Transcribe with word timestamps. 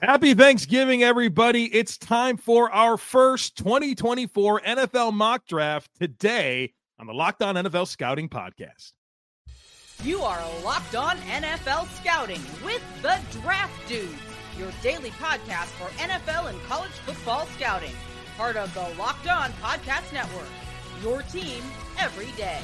Happy 0.00 0.32
Thanksgiving, 0.32 1.02
everybody. 1.02 1.64
It's 1.64 1.98
time 1.98 2.36
for 2.36 2.70
our 2.70 2.96
first 2.96 3.56
2024 3.58 4.60
NFL 4.60 5.12
mock 5.12 5.44
draft 5.46 5.90
today 5.98 6.72
on 7.00 7.08
the 7.08 7.12
Locked 7.12 7.42
On 7.42 7.56
NFL 7.56 7.88
Scouting 7.88 8.28
Podcast. 8.28 8.92
You 10.04 10.20
are 10.22 10.40
Locked 10.64 10.94
On 10.94 11.16
NFL 11.16 11.88
Scouting 12.00 12.40
with 12.64 12.82
the 13.02 13.18
Draft 13.40 13.88
Dudes, 13.88 14.14
your 14.56 14.70
daily 14.84 15.10
podcast 15.10 15.66
for 15.66 15.90
NFL 15.98 16.50
and 16.50 16.62
college 16.62 16.92
football 16.92 17.46
scouting. 17.56 17.94
Part 18.36 18.54
of 18.54 18.72
the 18.74 18.88
Locked 18.96 19.26
On 19.26 19.50
Podcast 19.54 20.12
Network. 20.12 20.46
Your 21.02 21.22
team 21.22 21.62
every 21.98 22.30
day. 22.36 22.60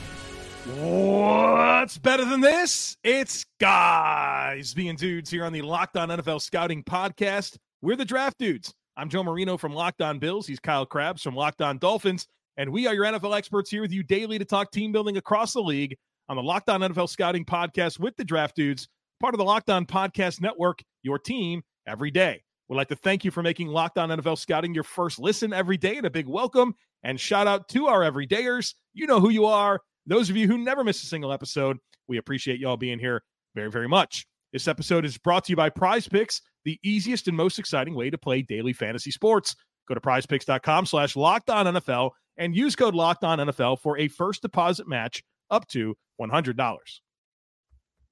What's 0.65 1.99
better 1.99 2.25
than 2.25 2.41
this? 2.41 2.97
It's 3.05 3.45
guys 3.61 4.73
being 4.73 4.97
dudes 4.97 5.31
here 5.31 5.45
on 5.45 5.53
the 5.53 5.61
Locked 5.61 5.99
On 5.99 6.09
NFL 6.09 6.41
Scouting 6.41 6.83
Podcast. 6.83 7.59
We're 7.83 7.97
the 7.97 8.05
Draft 8.07 8.39
Dudes. 8.39 8.73
I'm 8.97 9.11
Joe 9.11 9.23
Marino 9.23 9.59
from 9.59 9.75
Locked 9.75 10.01
On 10.01 10.19
Bills. 10.19 10.47
He's 10.47 10.61
Kyle 10.61 10.87
Crabbs 10.87 11.21
from 11.21 11.37
Locked 11.37 11.61
On 11.61 11.77
Dolphins. 11.77 12.27
And 12.57 12.73
we 12.73 12.87
are 12.87 12.95
your 12.95 13.05
NFL 13.05 13.37
experts 13.37 13.69
here 13.69 13.83
with 13.83 13.93
you 13.93 14.03
daily 14.03 14.39
to 14.39 14.47
talk 14.47 14.71
team 14.71 14.91
building 14.91 15.19
across 15.19 15.53
the 15.53 15.61
league 15.61 15.99
on 16.31 16.37
the 16.37 16.43
Locked 16.43 16.71
On 16.71 16.81
NFL 16.81 17.11
Scouting 17.11 17.45
Podcast 17.45 18.01
with 18.01 18.17
the 18.17 18.25
Draft 18.25 18.57
Dudes, 18.57 18.89
part 19.21 19.35
of 19.35 19.39
the 19.39 19.45
Locked 19.45 19.69
On 19.69 19.85
Podcast 19.85 20.41
Network, 20.41 20.83
your 21.03 21.19
team 21.19 21.63
every 21.87 22.11
day. 22.11 22.43
We'd 22.71 22.77
like 22.77 22.89
to 22.89 22.97
thank 22.97 23.23
you 23.23 23.31
for 23.31 23.43
making 23.43 23.69
Locked 23.69 23.99
On 23.99 24.09
NFL 24.09 24.39
Scouting 24.39 24.73
your 24.73 24.85
first 24.85 25.19
listen 25.19 25.53
every 25.53 25.77
day 25.77 25.99
and 25.99 26.07
a 26.07 26.11
big 26.11 26.27
welcome 26.27 26.75
and 27.03 27.21
shout 27.21 27.47
out 27.47 27.69
to 27.69 27.87
our 27.89 28.01
everydayers. 28.01 28.73
You 28.95 29.07
know 29.07 29.21
who 29.21 29.29
you 29.29 29.45
are. 29.45 29.83
Those 30.07 30.29
of 30.29 30.37
you 30.37 30.47
who 30.47 30.59
never 30.59 30.85
miss 30.85 31.03
a 31.03 31.07
single 31.07 31.33
episode, 31.33 31.79
we 32.09 32.19
appreciate 32.19 32.61
y'all 32.61 32.77
being 32.77 32.99
here 32.99 33.23
very, 33.55 33.71
very 33.71 33.89
much. 33.89 34.27
This 34.53 34.69
episode 34.69 35.05
is 35.05 35.17
brought 35.17 35.45
to 35.45 35.53
you 35.53 35.57
by 35.57 35.71
Prize 35.71 36.07
Picks, 36.07 36.43
the 36.65 36.79
easiest 36.85 37.27
and 37.27 37.37
most 37.37 37.59
exciting 37.59 37.95
way 37.95 38.11
to 38.11 38.19
play 38.19 38.43
daily 38.43 38.73
fantasy 38.73 39.11
sports. 39.11 39.57
Go 39.89 39.95
to 39.95 40.01
prizepicks.com 40.01 40.87
slash 40.87 41.17
locked 41.17 41.51
on 41.51 41.67
NFL 41.67 42.11
and 42.37 42.55
use 42.55 42.77
code 42.77 42.95
locked 42.95 43.25
on 43.25 43.39
NFL 43.39 43.81
for 43.81 43.99
a 43.99 44.09
first 44.09 44.43
deposit 44.43 44.87
match 44.87 45.23
up 45.51 45.67
to 45.69 45.97
$100. 46.21 46.81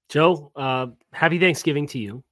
Joe, 0.09 0.53
uh, 0.56 0.87
happy 1.12 1.39
Thanksgiving 1.39 1.87
to 1.89 1.99
you. 1.99 2.25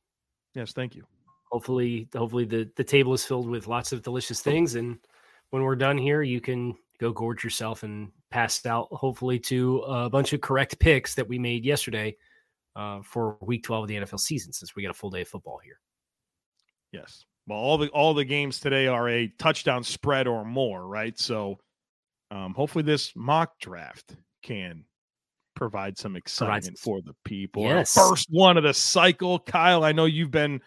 Yes, 0.54 0.72
thank 0.72 0.94
you. 0.94 1.04
Hopefully, 1.52 2.08
hopefully 2.14 2.44
the, 2.44 2.70
the 2.76 2.84
table 2.84 3.12
is 3.12 3.24
filled 3.24 3.48
with 3.48 3.66
lots 3.66 3.92
of 3.92 4.02
delicious 4.02 4.40
things. 4.40 4.74
And 4.74 4.98
when 5.50 5.62
we're 5.62 5.76
done 5.76 5.98
here, 5.98 6.22
you 6.22 6.40
can 6.40 6.76
go 6.98 7.12
gorge 7.12 7.44
yourself 7.44 7.82
and 7.82 8.10
pass 8.30 8.64
out, 8.66 8.88
hopefully, 8.90 9.38
to 9.40 9.78
a 9.80 10.10
bunch 10.10 10.32
of 10.32 10.40
correct 10.40 10.78
picks 10.78 11.14
that 11.14 11.28
we 11.28 11.38
made 11.38 11.64
yesterday 11.64 12.16
uh, 12.76 13.00
for 13.02 13.36
week 13.40 13.62
12 13.64 13.84
of 13.84 13.88
the 13.88 13.96
NFL 13.96 14.20
season, 14.20 14.52
since 14.52 14.74
we 14.74 14.82
got 14.82 14.90
a 14.90 14.94
full 14.94 15.10
day 15.10 15.22
of 15.22 15.28
football 15.28 15.60
here. 15.62 15.78
Yes. 16.92 17.24
Well, 17.46 17.58
all 17.58 17.78
the 17.78 17.88
all 17.88 18.14
the 18.14 18.24
games 18.24 18.60
today 18.60 18.86
are 18.86 19.08
a 19.08 19.28
touchdown 19.38 19.82
spread 19.82 20.26
or 20.26 20.44
more, 20.44 20.86
right? 20.86 21.18
So 21.18 21.58
um, 22.30 22.54
hopefully 22.54 22.84
this 22.84 23.12
mock 23.16 23.58
draft 23.60 24.14
can 24.42 24.84
provide 25.56 25.98
some 25.98 26.16
excitement 26.16 26.78
for 26.78 27.00
the 27.02 27.14
people. 27.24 27.64
Yes. 27.64 27.96
Our 27.96 28.10
first 28.10 28.28
one 28.30 28.56
of 28.56 28.62
the 28.62 28.74
cycle. 28.74 29.38
Kyle, 29.40 29.84
I 29.84 29.92
know 29.92 30.04
you've 30.04 30.30
been 30.30 30.60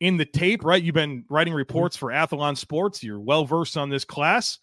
in 0.00 0.16
the 0.16 0.24
tape, 0.24 0.64
right? 0.64 0.82
You've 0.82 0.94
been 0.94 1.24
writing 1.28 1.52
Mm-hmm. 1.52 1.58
reports 1.58 1.96
for 1.96 2.08
Athlon 2.08 2.56
Sports. 2.56 3.02
You're 3.02 3.20
well 3.20 3.44
versed 3.44 3.76
on 3.76 3.90
this 3.90 4.04
class. 4.04 4.58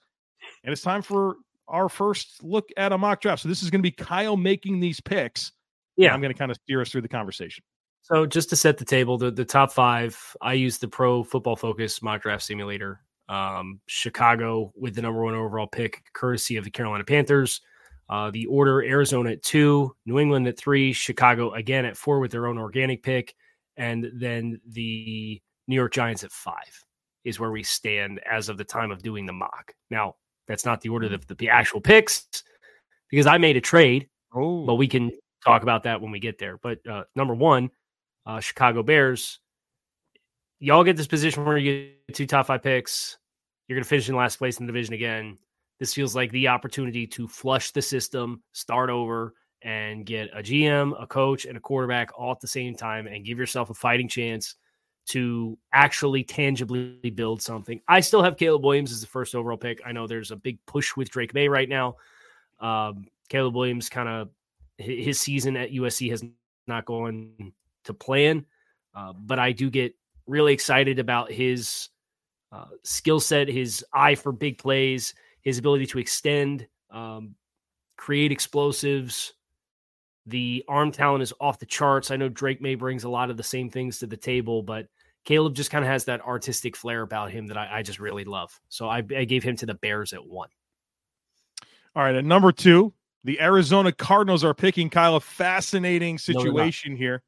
And 0.63 0.71
it's 0.73 0.81
time 0.81 1.01
for 1.03 1.35
our 1.71 1.89
first 1.89 2.43
look 2.43 2.69
at 2.77 2.91
a 2.91 2.97
mock 2.97 3.21
draft. 3.21 3.41
So 3.41 3.49
this 3.49 3.63
is 3.63 3.69
going 3.69 3.79
to 3.79 3.83
be 3.83 3.91
Kyle 3.91 4.37
making 4.37 4.79
these 4.79 5.01
picks. 5.01 5.51
Yeah. 5.97 6.13
I'm 6.13 6.21
going 6.21 6.33
to 6.33 6.37
kind 6.37 6.51
of 6.51 6.57
steer 6.63 6.81
us 6.81 6.91
through 6.91 7.01
the 7.01 7.07
conversation. 7.07 7.63
So 8.03 8.25
just 8.25 8.49
to 8.49 8.55
set 8.55 8.77
the 8.77 8.85
table, 8.85 9.17
the, 9.17 9.31
the 9.31 9.45
top 9.45 9.71
five, 9.71 10.17
I 10.41 10.53
use 10.53 10.77
the 10.77 10.87
Pro 10.87 11.23
Football 11.23 11.55
Focus 11.55 12.01
mock 12.01 12.21
draft 12.21 12.43
simulator. 12.43 13.01
Um, 13.29 13.79
Chicago 13.85 14.73
with 14.75 14.95
the 14.95 15.01
number 15.01 15.23
one 15.23 15.33
overall 15.33 15.67
pick, 15.67 16.03
courtesy 16.13 16.57
of 16.57 16.65
the 16.65 16.71
Carolina 16.71 17.05
Panthers. 17.05 17.61
Uh, 18.09 18.29
the 18.29 18.45
order 18.47 18.83
Arizona 18.83 19.31
at 19.31 19.43
two, 19.43 19.95
New 20.05 20.19
England 20.19 20.45
at 20.47 20.57
three, 20.57 20.91
Chicago 20.91 21.53
again 21.53 21.85
at 21.85 21.95
four 21.95 22.19
with 22.19 22.31
their 22.31 22.47
own 22.47 22.57
organic 22.57 23.03
pick, 23.03 23.33
and 23.77 24.11
then 24.13 24.59
the 24.67 25.41
New 25.69 25.75
York 25.75 25.93
Giants 25.93 26.25
at 26.25 26.31
five 26.33 26.83
is 27.23 27.39
where 27.39 27.51
we 27.51 27.63
stand 27.63 28.19
as 28.29 28.49
of 28.49 28.57
the 28.57 28.65
time 28.65 28.91
of 28.91 29.01
doing 29.01 29.25
the 29.25 29.31
mock. 29.31 29.73
Now, 29.89 30.15
that's 30.47 30.65
not 30.65 30.81
the 30.81 30.89
order 30.89 31.13
of 31.13 31.27
the, 31.27 31.35
the 31.35 31.49
actual 31.49 31.81
picks 31.81 32.43
because 33.09 33.27
I 33.27 33.37
made 33.37 33.57
a 33.57 33.61
trade 33.61 34.07
Oh, 34.33 34.65
but 34.65 34.75
we 34.75 34.87
can 34.87 35.11
talk 35.43 35.63
about 35.63 35.83
that 35.83 36.01
when 36.01 36.11
we 36.11 36.19
get 36.19 36.37
there. 36.37 36.57
But 36.57 36.85
uh, 36.87 37.03
number 37.15 37.33
one, 37.33 37.69
uh, 38.25 38.39
Chicago 38.39 38.83
Bears. 38.83 39.39
Y'all 40.59 40.83
get 40.83 40.95
this 40.95 41.07
position 41.07 41.43
where 41.43 41.57
you 41.57 41.91
get 42.07 42.15
two 42.15 42.27
top 42.27 42.47
five 42.47 42.61
picks. 42.61 43.17
You're 43.67 43.77
going 43.77 43.83
to 43.83 43.89
finish 43.89 44.09
in 44.09 44.15
last 44.15 44.37
place 44.37 44.59
in 44.59 44.67
the 44.67 44.71
division 44.71 44.93
again. 44.93 45.37
This 45.79 45.93
feels 45.93 46.15
like 46.15 46.31
the 46.31 46.47
opportunity 46.47 47.07
to 47.07 47.27
flush 47.27 47.71
the 47.71 47.81
system, 47.81 48.43
start 48.53 48.91
over, 48.91 49.33
and 49.63 50.05
get 50.05 50.29
a 50.35 50.43
GM, 50.43 51.01
a 51.01 51.07
coach, 51.07 51.45
and 51.45 51.57
a 51.57 51.59
quarterback 51.59 52.11
all 52.17 52.31
at 52.31 52.39
the 52.39 52.47
same 52.47 52.75
time 52.75 53.07
and 53.07 53.25
give 53.25 53.39
yourself 53.39 53.71
a 53.71 53.73
fighting 53.73 54.07
chance 54.07 54.55
to 55.11 55.57
actually 55.73 56.23
tangibly 56.23 57.11
build 57.15 57.41
something. 57.41 57.81
I 57.85 57.99
still 57.99 58.23
have 58.23 58.37
Caleb 58.37 58.63
Williams 58.63 58.93
as 58.93 59.01
the 59.01 59.07
first 59.07 59.35
overall 59.35 59.57
pick. 59.57 59.81
I 59.85 59.91
know 59.91 60.07
there's 60.07 60.31
a 60.31 60.37
big 60.37 60.57
push 60.65 60.95
with 60.95 61.09
Drake 61.09 61.33
Maye 61.33 61.49
right 61.49 61.67
now. 61.67 61.97
Um, 62.61 63.07
Caleb 63.27 63.55
Williams 63.55 63.89
kind 63.89 64.07
of 64.07 64.29
his 64.77 65.19
season 65.19 65.57
at 65.57 65.71
USC 65.71 66.09
has 66.11 66.23
not 66.65 66.85
gone 66.85 67.51
to 67.83 67.93
plan, 67.93 68.45
uh, 68.95 69.11
but 69.13 69.37
I 69.37 69.51
do 69.51 69.69
get 69.69 69.93
really 70.27 70.53
excited 70.53 70.97
about 70.97 71.29
his 71.29 71.89
uh, 72.53 72.67
skill 72.83 73.19
set, 73.19 73.49
his 73.49 73.83
eye 73.93 74.15
for 74.15 74.31
big 74.31 74.57
plays, 74.57 75.13
his 75.41 75.57
ability 75.57 75.87
to 75.87 75.99
extend, 75.99 76.67
um, 76.89 77.35
create 77.97 78.31
explosives. 78.31 79.33
The 80.25 80.63
arm 80.69 80.93
talent 80.93 81.23
is 81.23 81.33
off 81.41 81.59
the 81.59 81.65
charts. 81.65 82.11
I 82.11 82.15
know 82.15 82.29
Drake 82.29 82.61
Maye 82.61 82.75
brings 82.75 83.03
a 83.03 83.09
lot 83.09 83.29
of 83.29 83.35
the 83.35 83.43
same 83.43 83.69
things 83.69 83.99
to 83.99 84.07
the 84.07 84.15
table, 84.15 84.63
but 84.63 84.87
Caleb 85.25 85.55
just 85.55 85.71
kind 85.71 85.83
of 85.83 85.89
has 85.89 86.05
that 86.05 86.21
artistic 86.21 86.75
flair 86.75 87.01
about 87.01 87.31
him 87.31 87.47
that 87.47 87.57
I, 87.57 87.79
I 87.79 87.81
just 87.83 87.99
really 87.99 88.23
love. 88.23 88.59
So 88.69 88.89
I, 88.89 88.97
I 88.97 89.25
gave 89.25 89.43
him 89.43 89.55
to 89.57 89.65
the 89.65 89.75
Bears 89.75 90.13
at 90.13 90.25
one. 90.25 90.49
All 91.95 92.03
right, 92.03 92.15
at 92.15 92.25
number 92.25 92.51
two, 92.51 92.93
the 93.23 93.39
Arizona 93.39 93.91
Cardinals 93.91 94.43
are 94.43 94.53
picking 94.53 94.89
Kyle. 94.89 95.15
A 95.15 95.19
fascinating 95.19 96.17
situation 96.17 96.95
here. 96.95 97.21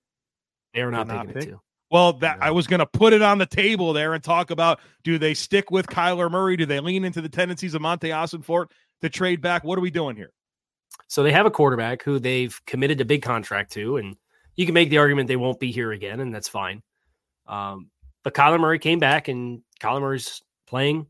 They're 0.74 0.90
not 0.90 1.08
They're 1.08 1.18
not 1.18 1.28
picking 1.28 1.38
it 1.38 1.46
pick- 1.46 1.50
too. 1.54 1.62
Well, 1.92 2.14
that 2.14 2.40
I 2.42 2.50
was 2.50 2.66
going 2.66 2.80
to 2.80 2.88
put 2.88 3.14
it 3.14 3.22
on 3.22 3.38
the 3.38 3.46
table 3.46 3.94
there 3.94 4.16
and 4.16 4.24
talk 4.24 4.50
about: 4.50 4.80
do 5.04 5.20
they 5.20 5.36
stick 5.36 5.70
with 5.70 5.86
Kyler 5.86 6.32
Murray? 6.32 6.58
Do 6.58 6.66
they 6.66 6.80
lean 6.80 7.04
into 7.04 7.22
the 7.22 7.30
tendencies 7.30 7.76
of 7.76 7.84
Monte 7.84 8.10
Ossenfort 8.10 8.72
to 9.02 9.10
trade 9.10 9.42
back? 9.42 9.64
What 9.64 9.78
are 9.78 9.82
we 9.82 9.92
doing 9.92 10.16
here? 10.16 10.32
So 11.08 11.22
they 11.22 11.32
have 11.32 11.46
a 11.46 11.52
quarterback 11.52 12.02
who 12.02 12.18
they've 12.18 12.60
committed 12.66 13.00
a 13.02 13.06
big 13.06 13.22
contract 13.22 13.74
to, 13.74 13.98
and 13.98 14.16
you 14.56 14.66
can 14.66 14.74
make 14.74 14.90
the 14.90 14.98
argument 14.98 15.28
they 15.28 15.36
won't 15.36 15.60
be 15.60 15.72
here 15.72 15.92
again, 15.92 16.20
and 16.20 16.34
that's 16.34 16.48
fine. 16.50 16.82
Um, 17.48 17.90
but 18.24 18.34
Kyler 18.34 18.60
Murray 18.60 18.80
came 18.80 19.00
back, 19.00 19.28
and 19.28 19.62
Kyler 19.80 20.02
Murray's 20.02 20.42
playing, 20.68 21.08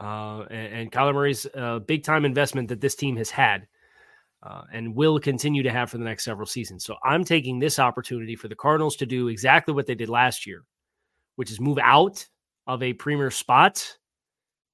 uh, 0.00 0.44
and, 0.50 0.74
and 0.74 0.92
Kyler 0.92 1.14
Murray's 1.14 1.46
a 1.54 1.80
big 1.80 2.04
time 2.04 2.24
investment 2.24 2.68
that 2.68 2.80
this 2.80 2.94
team 2.94 3.16
has 3.16 3.30
had. 3.30 3.66
Uh, 4.44 4.64
and 4.72 4.96
will 4.96 5.20
continue 5.20 5.62
to 5.62 5.70
have 5.70 5.88
for 5.88 5.98
the 5.98 6.04
next 6.04 6.24
several 6.24 6.46
seasons. 6.46 6.84
So 6.84 6.96
I'm 7.04 7.22
taking 7.22 7.60
this 7.60 7.78
opportunity 7.78 8.34
for 8.34 8.48
the 8.48 8.56
Cardinals 8.56 8.96
to 8.96 9.06
do 9.06 9.28
exactly 9.28 9.72
what 9.72 9.86
they 9.86 9.94
did 9.94 10.08
last 10.08 10.48
year, 10.48 10.64
which 11.36 11.52
is 11.52 11.60
move 11.60 11.78
out 11.80 12.26
of 12.66 12.82
a 12.82 12.92
premier 12.92 13.30
spot 13.30 13.98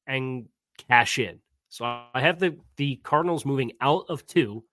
and 0.06 0.48
cash 0.88 1.18
in. 1.18 1.40
So 1.68 1.84
I 1.84 2.20
have 2.22 2.38
the 2.38 2.56
the 2.78 2.96
Cardinals 3.02 3.44
moving 3.44 3.72
out 3.82 4.06
of 4.08 4.26
two. 4.26 4.64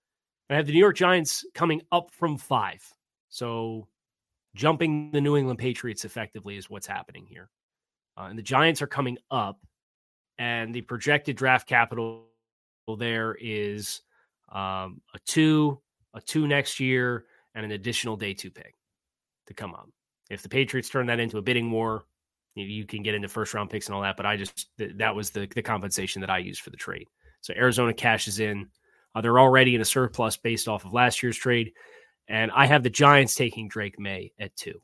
I 0.48 0.54
have 0.54 0.66
the 0.66 0.72
New 0.72 0.78
York 0.78 0.96
Giants 0.96 1.44
coming 1.52 1.82
up 1.92 2.10
from 2.12 2.38
five. 2.38 2.82
So 3.28 3.88
jumping 4.56 5.10
the 5.12 5.20
New 5.20 5.36
England 5.36 5.58
Patriots 5.58 6.04
effectively 6.04 6.56
is 6.56 6.68
what's 6.68 6.86
happening 6.86 7.26
here. 7.28 7.48
Uh, 8.18 8.24
and 8.24 8.38
the 8.38 8.42
Giants 8.42 8.82
are 8.82 8.86
coming 8.86 9.18
up, 9.30 9.60
and 10.38 10.74
the 10.74 10.80
projected 10.80 11.36
draft 11.36 11.68
capital 11.68 12.24
there 12.98 13.36
is 13.40 14.00
um, 14.50 15.00
a 15.14 15.18
two, 15.26 15.80
a 16.14 16.20
two 16.20 16.46
next 16.48 16.80
year, 16.80 17.26
and 17.54 17.64
an 17.64 17.72
additional 17.72 18.16
day 18.16 18.32
two 18.32 18.50
pick 18.50 18.74
to 19.46 19.54
come 19.54 19.74
up. 19.74 19.88
If 20.30 20.42
the 20.42 20.48
Patriots 20.48 20.88
turn 20.88 21.06
that 21.06 21.20
into 21.20 21.38
a 21.38 21.42
bidding 21.42 21.70
war, 21.70 22.04
you, 22.54 22.86
can 22.86 23.02
get 23.02 23.14
into 23.14 23.28
first 23.28 23.52
round 23.52 23.70
picks 23.70 23.86
and 23.86 23.94
all 23.94 24.02
that. 24.02 24.16
But 24.16 24.26
I 24.26 24.36
just 24.36 24.68
that 24.78 25.14
was 25.14 25.30
the 25.30 25.46
the 25.54 25.62
compensation 25.62 26.20
that 26.20 26.30
I 26.30 26.38
used 26.38 26.62
for 26.62 26.70
the 26.70 26.76
trade. 26.76 27.06
So 27.42 27.52
Arizona 27.54 27.92
cashes 27.92 28.40
in. 28.40 28.68
Uh, 29.14 29.20
they're 29.20 29.38
already 29.38 29.74
in 29.74 29.80
a 29.80 29.84
surplus 29.84 30.36
based 30.36 30.68
off 30.68 30.84
of 30.84 30.92
last 30.92 31.22
year's 31.22 31.36
trade, 31.36 31.72
and 32.28 32.50
I 32.50 32.66
have 32.66 32.82
the 32.82 32.90
Giants 32.90 33.34
taking 33.34 33.68
Drake 33.68 33.98
Maye 33.98 34.32
at 34.38 34.54
two. 34.56 34.80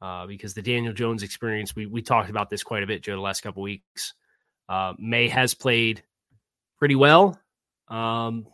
Uh, 0.00 0.26
because 0.26 0.52
the 0.52 0.62
Daniel 0.62 0.92
Jones 0.92 1.22
experience, 1.22 1.76
we 1.76 1.86
we 1.86 2.02
talked 2.02 2.28
about 2.28 2.50
this 2.50 2.64
quite 2.64 2.82
a 2.82 2.86
bit, 2.86 3.02
Joe, 3.02 3.14
the 3.14 3.20
last 3.20 3.42
couple 3.42 3.62
weeks. 3.62 4.14
Uh, 4.68 4.94
Maye 4.98 5.28
has 5.28 5.54
played 5.54 6.02
pretty 6.76 6.96
well 6.96 7.38
um, 7.86 8.46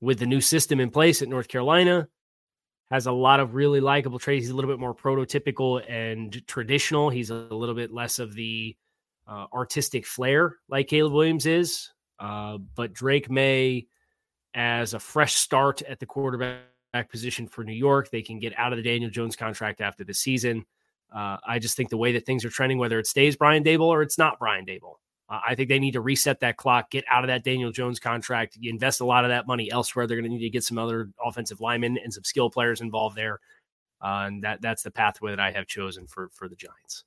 with 0.00 0.18
the 0.18 0.26
new 0.26 0.40
system 0.40 0.80
in 0.80 0.90
place 0.90 1.22
at 1.22 1.28
North 1.28 1.46
Carolina. 1.46 2.08
has 2.90 3.06
a 3.06 3.12
lot 3.12 3.38
of 3.38 3.54
really 3.54 3.80
likable 3.80 4.18
traits. 4.18 4.44
He's 4.44 4.50
a 4.50 4.54
little 4.56 4.70
bit 4.70 4.80
more 4.80 4.94
prototypical 4.94 5.80
and 5.88 6.44
traditional. 6.48 7.08
He's 7.08 7.30
a 7.30 7.34
little 7.34 7.76
bit 7.76 7.92
less 7.92 8.18
of 8.18 8.34
the 8.34 8.76
uh, 9.28 9.46
artistic 9.52 10.06
flair 10.06 10.56
like 10.68 10.88
Caleb 10.88 11.12
Williams 11.12 11.46
is. 11.46 11.92
Uh, 12.18 12.58
but 12.74 12.92
Drake 12.92 13.30
Maye, 13.30 13.86
as 14.54 14.94
a 14.94 14.98
fresh 14.98 15.34
start 15.34 15.82
at 15.82 16.00
the 16.00 16.06
quarterback 16.06 16.60
position 17.02 17.46
for 17.46 17.64
New 17.64 17.74
York, 17.74 18.10
they 18.10 18.22
can 18.22 18.38
get 18.38 18.58
out 18.58 18.72
of 18.72 18.76
the 18.76 18.82
Daniel 18.82 19.10
Jones 19.10 19.36
contract 19.36 19.80
after 19.80 20.04
the 20.04 20.14
season. 20.14 20.64
Uh, 21.14 21.36
I 21.46 21.58
just 21.58 21.76
think 21.76 21.90
the 21.90 21.96
way 21.96 22.12
that 22.12 22.26
things 22.26 22.44
are 22.44 22.50
trending, 22.50 22.78
whether 22.78 22.98
it 22.98 23.06
stays 23.06 23.36
Brian 23.36 23.62
Daboll 23.62 23.86
or 23.86 24.02
it's 24.02 24.18
not 24.18 24.38
Brian 24.38 24.64
Daboll, 24.64 24.94
uh, 25.28 25.40
I 25.46 25.54
think 25.54 25.68
they 25.68 25.78
need 25.78 25.92
to 25.92 26.00
reset 26.00 26.40
that 26.40 26.56
clock, 26.56 26.90
get 26.90 27.04
out 27.10 27.24
of 27.24 27.28
that 27.28 27.44
Daniel 27.44 27.72
Jones 27.72 27.98
contract, 27.98 28.56
you 28.60 28.70
invest 28.70 29.00
a 29.00 29.06
lot 29.06 29.24
of 29.24 29.30
that 29.30 29.46
money 29.46 29.70
elsewhere. 29.70 30.06
They're 30.06 30.18
going 30.18 30.30
to 30.30 30.36
need 30.36 30.44
to 30.44 30.50
get 30.50 30.64
some 30.64 30.78
other 30.78 31.10
offensive 31.24 31.60
linemen 31.60 31.98
and 32.02 32.12
some 32.12 32.24
skill 32.24 32.50
players 32.50 32.80
involved 32.80 33.16
there, 33.16 33.40
uh, 34.02 34.24
and 34.26 34.44
that 34.44 34.60
that's 34.60 34.82
the 34.82 34.90
pathway 34.90 35.30
that 35.30 35.40
I 35.40 35.50
have 35.50 35.66
chosen 35.66 36.06
for 36.06 36.30
for 36.34 36.48
the 36.48 36.56
Giants. 36.56 37.04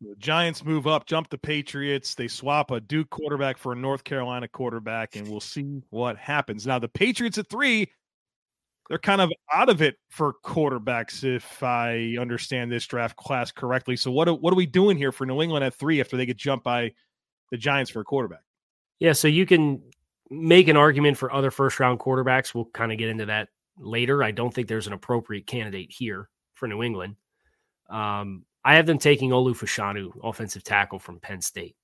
The 0.00 0.14
Giants 0.16 0.64
move 0.64 0.86
up, 0.86 1.06
jump 1.06 1.28
the 1.28 1.38
Patriots. 1.38 2.14
They 2.14 2.28
swap 2.28 2.70
a 2.70 2.80
Duke 2.80 3.10
quarterback 3.10 3.58
for 3.58 3.72
a 3.72 3.76
North 3.76 4.04
Carolina 4.04 4.46
quarterback, 4.46 5.16
and 5.16 5.28
we'll 5.28 5.40
see 5.40 5.82
what 5.90 6.16
happens. 6.16 6.66
Now, 6.66 6.78
the 6.78 6.88
Patriots 6.88 7.36
at 7.36 7.50
three, 7.50 7.90
they're 8.88 8.98
kind 8.98 9.20
of 9.20 9.30
out 9.52 9.68
of 9.68 9.82
it 9.82 9.96
for 10.08 10.34
quarterbacks, 10.44 11.22
if 11.22 11.62
I 11.62 12.16
understand 12.18 12.72
this 12.72 12.86
draft 12.86 13.16
class 13.16 13.52
correctly. 13.52 13.96
So, 13.96 14.10
what 14.10 14.40
what 14.40 14.52
are 14.52 14.56
we 14.56 14.66
doing 14.66 14.96
here 14.96 15.12
for 15.12 15.26
New 15.26 15.42
England 15.42 15.64
at 15.64 15.74
three 15.74 16.00
after 16.00 16.16
they 16.16 16.26
get 16.26 16.36
jumped 16.36 16.64
by 16.64 16.92
the 17.50 17.56
Giants 17.56 17.90
for 17.90 18.00
a 18.00 18.04
quarterback? 18.04 18.42
Yeah, 18.98 19.12
so 19.12 19.28
you 19.28 19.46
can 19.46 19.82
make 20.30 20.68
an 20.68 20.76
argument 20.76 21.16
for 21.16 21.32
other 21.32 21.50
first 21.50 21.78
round 21.80 22.00
quarterbacks. 22.00 22.54
We'll 22.54 22.66
kind 22.66 22.90
of 22.90 22.98
get 22.98 23.10
into 23.10 23.26
that 23.26 23.48
later. 23.78 24.22
I 24.22 24.30
don't 24.30 24.52
think 24.52 24.68
there's 24.68 24.86
an 24.86 24.92
appropriate 24.92 25.46
candidate 25.46 25.90
here 25.90 26.28
for 26.54 26.66
New 26.66 26.82
England. 26.82 27.16
Um, 27.90 28.44
I 28.64 28.74
have 28.74 28.86
them 28.86 28.98
taking 28.98 29.30
Olu 29.30 29.56
Fashanu, 29.56 30.10
offensive 30.22 30.64
tackle 30.64 30.98
from 30.98 31.20
Penn 31.20 31.40
State. 31.40 31.76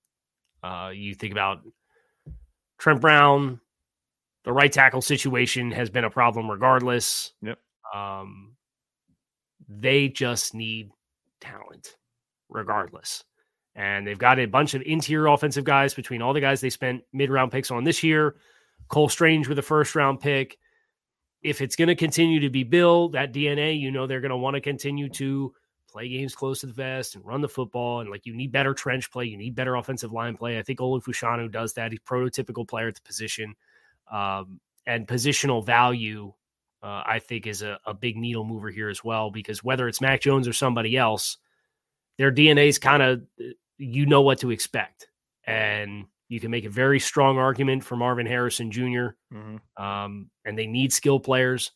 Uh, 0.62 0.90
you 0.94 1.14
think 1.14 1.32
about 1.32 1.60
Trent 2.78 3.00
Brown, 3.00 3.60
the 4.44 4.52
right 4.52 4.70
tackle 4.72 5.02
situation 5.02 5.70
has 5.70 5.90
been 5.90 6.04
a 6.04 6.10
problem 6.10 6.50
regardless. 6.50 7.32
Yep. 7.42 7.58
Um, 7.94 8.56
they 9.68 10.08
just 10.08 10.54
need 10.54 10.90
talent 11.40 11.96
regardless. 12.48 13.24
And 13.74 14.06
they've 14.06 14.18
got 14.18 14.38
a 14.38 14.46
bunch 14.46 14.74
of 14.74 14.82
interior 14.82 15.26
offensive 15.26 15.64
guys 15.64 15.94
between 15.94 16.22
all 16.22 16.32
the 16.32 16.40
guys 16.40 16.60
they 16.60 16.70
spent 16.70 17.02
mid 17.12 17.30
round 17.30 17.50
picks 17.50 17.70
on 17.70 17.84
this 17.84 18.02
year. 18.02 18.36
Cole 18.88 19.08
Strange 19.08 19.48
with 19.48 19.58
a 19.58 19.62
first 19.62 19.94
round 19.94 20.20
pick. 20.20 20.58
If 21.42 21.60
it's 21.60 21.76
going 21.76 21.88
to 21.88 21.96
continue 21.96 22.40
to 22.40 22.50
be 22.50 22.64
Bill, 22.64 23.08
that 23.10 23.32
DNA, 23.32 23.78
you 23.78 23.90
know, 23.90 24.06
they're 24.06 24.20
going 24.20 24.30
to 24.30 24.36
want 24.36 24.54
to 24.54 24.60
continue 24.60 25.08
to 25.10 25.52
play 25.90 26.08
games 26.08 26.34
close 26.34 26.60
to 26.60 26.66
the 26.66 26.72
vest 26.72 27.14
and 27.14 27.24
run 27.24 27.40
the 27.40 27.48
football. 27.48 28.00
And 28.00 28.10
like 28.10 28.26
you 28.26 28.34
need 28.34 28.52
better 28.52 28.74
trench 28.74 29.10
play, 29.10 29.26
you 29.26 29.36
need 29.36 29.54
better 29.54 29.74
offensive 29.74 30.12
line 30.12 30.36
play. 30.36 30.58
I 30.58 30.62
think 30.62 30.78
Olu 30.78 31.02
Fashanu 31.02 31.50
does 31.50 31.74
that. 31.74 31.92
He's 31.92 32.00
prototypical 32.00 32.66
player 32.66 32.88
at 32.88 32.94
the 32.94 33.02
position. 33.02 33.54
Um, 34.10 34.60
and 34.86 35.06
positional 35.06 35.64
value, 35.64 36.32
uh, 36.82 37.02
I 37.06 37.20
think, 37.20 37.46
is 37.46 37.62
a, 37.62 37.78
a 37.86 37.94
big 37.94 38.16
needle 38.16 38.44
mover 38.44 38.70
here 38.70 38.88
as 38.88 39.02
well, 39.02 39.30
because 39.30 39.64
whether 39.64 39.88
it's 39.88 40.00
Mac 40.00 40.20
Jones 40.20 40.46
or 40.46 40.52
somebody 40.52 40.96
else, 40.96 41.38
their 42.18 42.30
DNA 42.30 42.68
is 42.68 42.78
kind 42.78 43.02
of, 43.02 43.22
you 43.78 44.06
know 44.06 44.22
what 44.22 44.40
to 44.40 44.50
expect. 44.50 45.08
And 45.46 46.04
you 46.28 46.40
can 46.40 46.50
make 46.50 46.64
a 46.64 46.70
very 46.70 47.00
strong 47.00 47.38
argument 47.38 47.84
for 47.84 47.96
Marvin 47.96 48.26
Harrison 48.26 48.70
junior 48.70 49.16
mm-hmm. 49.32 49.82
um, 49.82 50.30
and 50.44 50.58
they 50.58 50.66
need 50.66 50.92
skill 50.92 51.20
players 51.20 51.70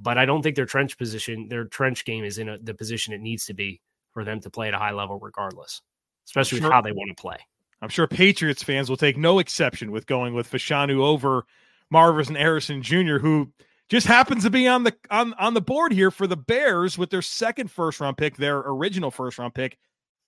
but 0.00 0.18
I 0.18 0.26
don't 0.26 0.42
think 0.42 0.56
their 0.56 0.66
trench 0.66 0.98
position, 0.98 1.48
their 1.48 1.64
trench 1.64 2.04
game 2.04 2.24
is 2.24 2.38
in 2.38 2.48
a, 2.48 2.58
the 2.58 2.74
position 2.74 3.14
it 3.14 3.20
needs 3.20 3.46
to 3.46 3.54
be 3.54 3.80
for 4.12 4.24
them 4.24 4.40
to 4.40 4.50
play 4.50 4.68
at 4.68 4.74
a 4.74 4.78
high 4.78 4.92
level, 4.92 5.18
regardless, 5.18 5.80
especially 6.26 6.58
sure. 6.58 6.68
with 6.68 6.72
how 6.72 6.82
they 6.82 6.92
want 6.92 7.16
to 7.16 7.20
play. 7.20 7.38
I'm 7.80 7.88
sure 7.88 8.06
Patriots 8.06 8.62
fans 8.62 8.90
will 8.90 8.96
take 8.96 9.16
no 9.16 9.38
exception 9.38 9.90
with 9.90 10.06
going 10.06 10.34
with 10.34 10.50
Fashanu 10.50 11.00
over 11.00 11.44
Marvin 11.90 12.34
Harrison 12.34 12.82
Jr., 12.82 13.18
who 13.18 13.52
just 13.88 14.06
happens 14.06 14.44
to 14.44 14.50
be 14.50 14.68
on 14.68 14.84
the 14.84 14.94
on 15.10 15.34
on 15.34 15.54
the 15.54 15.60
board 15.60 15.92
here 15.92 16.10
for 16.10 16.26
the 16.26 16.36
Bears 16.36 16.98
with 16.98 17.10
their 17.10 17.22
second 17.22 17.70
first 17.70 18.00
round 18.00 18.16
pick, 18.16 18.36
their 18.36 18.58
original 18.58 19.10
first 19.10 19.38
round 19.38 19.54
pick 19.54 19.78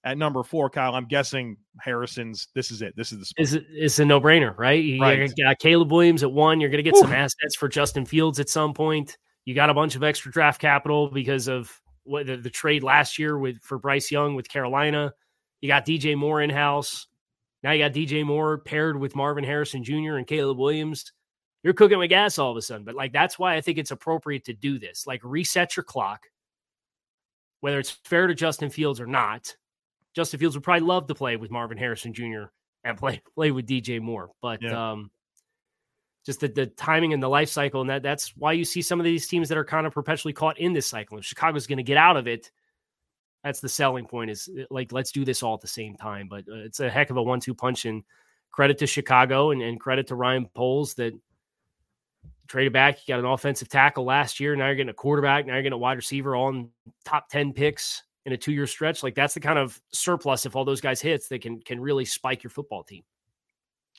at 0.05 0.19
number 0.19 0.43
four. 0.43 0.71
Kyle, 0.71 0.95
I'm 0.95 1.07
guessing 1.07 1.57
Harrison's. 1.81 2.49
This 2.55 2.71
is 2.71 2.83
it. 2.83 2.95
This 2.97 3.13
is 3.13 3.19
the. 3.19 3.43
Is 3.43 3.59
it's 3.71 3.99
a 3.99 4.05
no 4.05 4.21
brainer, 4.21 4.57
right? 4.59 4.83
You 4.83 5.01
right. 5.01 5.31
got 5.37 5.59
Caleb 5.59 5.93
Williams 5.93 6.23
at 6.23 6.33
one. 6.33 6.61
You're 6.61 6.71
going 6.71 6.83
to 6.83 6.91
get 6.91 6.97
Ooh. 6.97 7.03
some 7.03 7.13
assets 7.13 7.57
for 7.57 7.69
Justin 7.69 8.05
Fields 8.05 8.41
at 8.41 8.49
some 8.49 8.73
point. 8.73 9.17
You 9.45 9.55
got 9.55 9.71
a 9.71 9.75
bunch 9.75 9.97
of 9.97 10.03
extra 10.03 10.31
draft 10.33 10.61
capital 10.61 11.11
because 11.11 11.49
of 11.49 11.71
what 12.05 12.27
the, 12.27 12.37
the 12.37 12.51
trade 12.51 12.83
last 12.83 13.19
year 13.19 13.39
with 13.39 13.61
for 13.63 13.79
Bryce 13.79 14.11
Young 14.11 14.35
with 14.35 14.49
Carolina. 14.49 15.13
You 15.61 15.69
got 15.69 15.87
DJ 15.87 16.17
Moore 16.17 16.41
in 16.41 16.51
house. 16.51 17.07
Now 17.63 17.73
you 17.73 17.85
got 17.85 17.93
DJ 17.93 18.25
Moore 18.25 18.59
paired 18.59 18.99
with 18.99 19.15
Marvin 19.15 19.45
Harrison 19.45 19.85
Jr. 19.85 20.17
and 20.17 20.27
Caleb 20.27 20.59
Williams. 20.59 21.13
You're 21.63 21.75
cooking 21.75 21.99
with 21.99 22.11
gas 22.11 22.39
all 22.39 22.51
of 22.51 22.57
a 22.57 22.63
sudden. 22.63 22.85
But 22.85 22.95
like 22.95 23.13
that's 23.13 23.39
why 23.39 23.55
I 23.55 23.61
think 23.61 23.79
it's 23.79 23.91
appropriate 23.91 24.45
to 24.47 24.53
do 24.53 24.79
this. 24.79 25.07
Like 25.07 25.21
reset 25.23 25.77
your 25.77 25.85
clock, 25.85 26.27
whether 27.61 27.79
it's 27.79 27.91
fair 28.05 28.27
to 28.27 28.35
Justin 28.35 28.71
Fields 28.71 29.01
or 29.01 29.07
not. 29.07 29.55
Justin 30.15 30.41
Fields 30.41 30.57
would 30.57 30.65
probably 30.65 30.87
love 30.87 31.07
to 31.07 31.15
play 31.15 31.37
with 31.37 31.51
Marvin 31.51 31.79
Harrison 31.79 32.13
Jr. 32.13 32.45
and 32.85 32.97
play 32.97 33.23
play 33.35 33.51
with 33.51 33.67
DJ 33.67 34.01
Moore. 34.01 34.31
But 34.41 34.63
yeah. 34.63 34.93
um, 34.93 35.11
just 36.25 36.41
the, 36.41 36.49
the 36.49 36.67
timing 36.67 37.13
and 37.13 37.23
the 37.23 37.29
life 37.29 37.49
cycle. 37.49 37.81
And 37.81 37.91
that 37.91 38.03
that's 38.03 38.37
why 38.37 38.53
you 38.53 38.65
see 38.65 38.83
some 38.83 39.01
of 39.01 39.05
these 39.05 39.29
teams 39.29 39.49
that 39.49 39.59
are 39.59 39.65
kind 39.65 39.87
of 39.87 39.93
perpetually 39.93 40.33
caught 40.33 40.59
in 40.59 40.73
this 40.73 40.87
cycle. 40.87 41.19
If 41.19 41.25
Chicago's 41.25 41.67
going 41.67 41.79
to 41.79 41.83
get 41.83 41.97
out 41.97 42.17
of 42.17 42.27
it, 42.27 42.51
that's 43.45 43.61
the 43.61 43.69
selling 43.69 44.07
point 44.07 44.31
is 44.31 44.51
uh, 44.59 44.65
like, 44.71 44.93
let's 44.93 45.13
do 45.13 45.25
this 45.25 45.43
all 45.43 45.55
at 45.55 45.61
the 45.61 45.67
same 45.67 45.97
time. 45.97 46.29
But 46.29 46.45
uh, 46.51 46.57
it's 46.57 46.81
a 46.81 46.91
heck 46.91 47.11
of 47.11 47.17
a 47.17 47.23
one 47.23 47.41
two 47.41 47.55
punch. 47.55 47.85
And 47.85 48.03
credit 48.53 48.79
to 48.79 48.87
Chicago 48.87 49.51
and, 49.51 49.63
and 49.63 49.81
credit 49.81 50.09
to 50.09 50.15
Ryan 50.15 50.47
Poles 50.55 50.95
that 50.95 51.13
traded 52.51 52.73
back. 52.73 52.99
You 52.99 53.15
got 53.15 53.21
an 53.21 53.27
offensive 53.27 53.69
tackle 53.69 54.05
last 54.05 54.41
year. 54.41 54.57
Now 54.57 54.67
you're 54.67 54.75
getting 54.75 54.91
a 54.91 54.95
quarterback. 54.95 55.47
Now 55.47 55.55
you're 55.55 55.63
getting 55.63 55.75
a 55.75 55.79
wide 55.79 55.97
receiver 55.97 56.35
on 56.37 56.71
top 57.05 57.29
10 57.31 57.53
picks 57.53 58.03
in 58.27 58.33
a 58.33 58.37
two 58.37 58.53
year 58.53 58.67
stretch. 58.67 59.03
Like 59.03 59.15
that's 59.15 59.35
the 59.35 59.41
kind 59.41 59.59
of 59.59 59.81
surplus 59.93 60.47
if 60.47 60.57
all 60.57 60.65
those 60.65 60.81
guys 60.81 61.01
hits 61.01 61.29
that 61.29 61.41
can 61.41 61.61
can 61.61 61.81
really 61.81 62.05
spike 62.05 62.43
your 62.43 62.51
football 62.51 62.83
team 62.83 63.03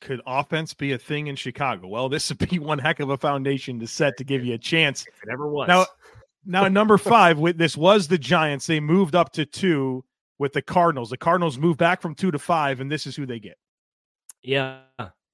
could 0.02 0.20
offense 0.26 0.74
be 0.74 0.92
a 0.92 0.98
thing 0.98 1.28
in 1.28 1.36
Chicago? 1.36 1.88
Well, 1.88 2.10
this 2.10 2.28
would 2.30 2.50
be 2.50 2.60
one 2.60 2.80
heck 2.80 3.00
of 3.00 3.10
a 3.10 3.18
foundation 3.18 3.80
to 3.80 3.88
set 3.88 4.18
to 4.18 4.24
give 4.24 4.44
you 4.44 4.56
a 4.56 4.58
chance. 4.58 5.06
If 5.08 5.24
it 5.24 5.30
ever 5.32 5.48
was. 5.48 5.68
Now, 5.68 5.86
now 6.44 6.68
number 6.68 6.98
five, 6.98 7.38
with 7.38 7.58
this 7.58 7.78
was 7.78 8.08
the 8.08 8.18
Giants. 8.18 8.68
They 8.68 8.80
moved 8.80 9.16
up 9.16 9.32
to 9.34 9.46
two 9.46 10.04
with 10.40 10.54
the 10.54 10.62
Cardinals. 10.62 11.12
The 11.12 11.18
Cardinals 11.18 11.58
moved 11.58 11.78
back 11.78 12.02
from 12.02 12.16
two 12.16 12.32
to 12.32 12.40
five, 12.40 12.82
and 12.82 12.92
this 12.92 13.08
is 13.08 13.16
who 13.16 13.26
they 13.26 13.40
get. 13.40 13.58
Yeah, 14.42 14.80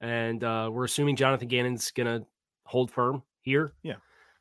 and 0.02 0.44
uh, 0.44 0.70
we're 0.72 0.84
assuming 0.84 1.16
Jonathan 1.16 1.48
Gannon's 1.48 1.92
gonna 1.92 2.26
hold 2.68 2.92
firm 2.92 3.24
here. 3.42 3.74
Yeah. 3.82 3.96